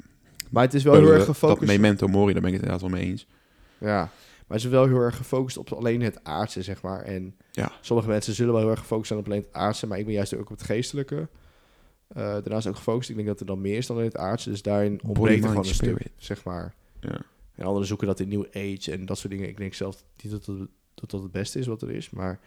[0.51, 1.67] maar het is wel heel erg dat gefocust.
[1.71, 3.27] memento mori, daar ben ik het inderdaad wel mee eens.
[3.79, 3.97] Ja,
[4.47, 7.03] maar het is wel heel erg gefocust op alleen het aardse, zeg maar.
[7.03, 7.73] En Ja.
[7.81, 10.15] sommige mensen zullen wel heel erg gefocust zijn op alleen het aardse, maar ik ben
[10.15, 11.29] juist ook op het geestelijke.
[12.09, 13.09] Eh daarnaast ook gefocust.
[13.11, 15.49] Ik denk dat er dan meer is dan alleen het aardse, dus daarin ontbreekt er
[15.49, 16.11] gewoon een stuk, spirit.
[16.17, 16.75] zeg maar.
[17.01, 17.21] Ja.
[17.59, 19.49] En anderen zoeken dat in New Age en dat soort dingen.
[19.49, 20.57] Ik denk zelf niet dat dat,
[20.95, 22.41] dat, dat het beste is wat er is, maar...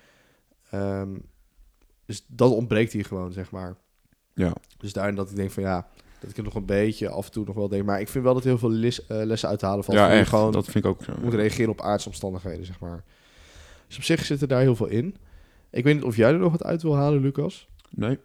[0.70, 1.10] ehm,
[2.06, 3.76] dus dat ontbreekt hier gewoon, zeg maar.
[4.34, 4.54] Ja.
[4.78, 5.88] Dus daarin dat ik denk van ja,
[6.20, 7.86] dat ik er nog een beetje af en toe nog wel denk.
[7.86, 9.98] Maar ik vind wel dat heel veel les- eh, lessen uit te halen valt.
[9.98, 10.30] Ja, echt.
[10.30, 11.14] Gewoon dat vind ik ook zo.
[11.22, 13.04] moet reageren op aardse omstandigheden, zeg maar.
[13.88, 15.16] Dus op zich zit er daar heel veel in.
[15.70, 17.68] Ik weet niet of jij er nog wat uit wil halen, Lucas.
[17.90, 18.20] Nee.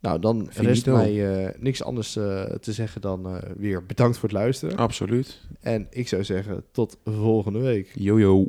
[0.00, 4.28] Nou, dan rest mij eh, niks anders eh, te zeggen dan eh, weer bedankt voor
[4.28, 4.76] het luisteren.
[4.76, 5.40] Absoluut.
[5.60, 7.90] En ik zou zeggen, tot volgende week.
[7.94, 8.48] Yo, yo.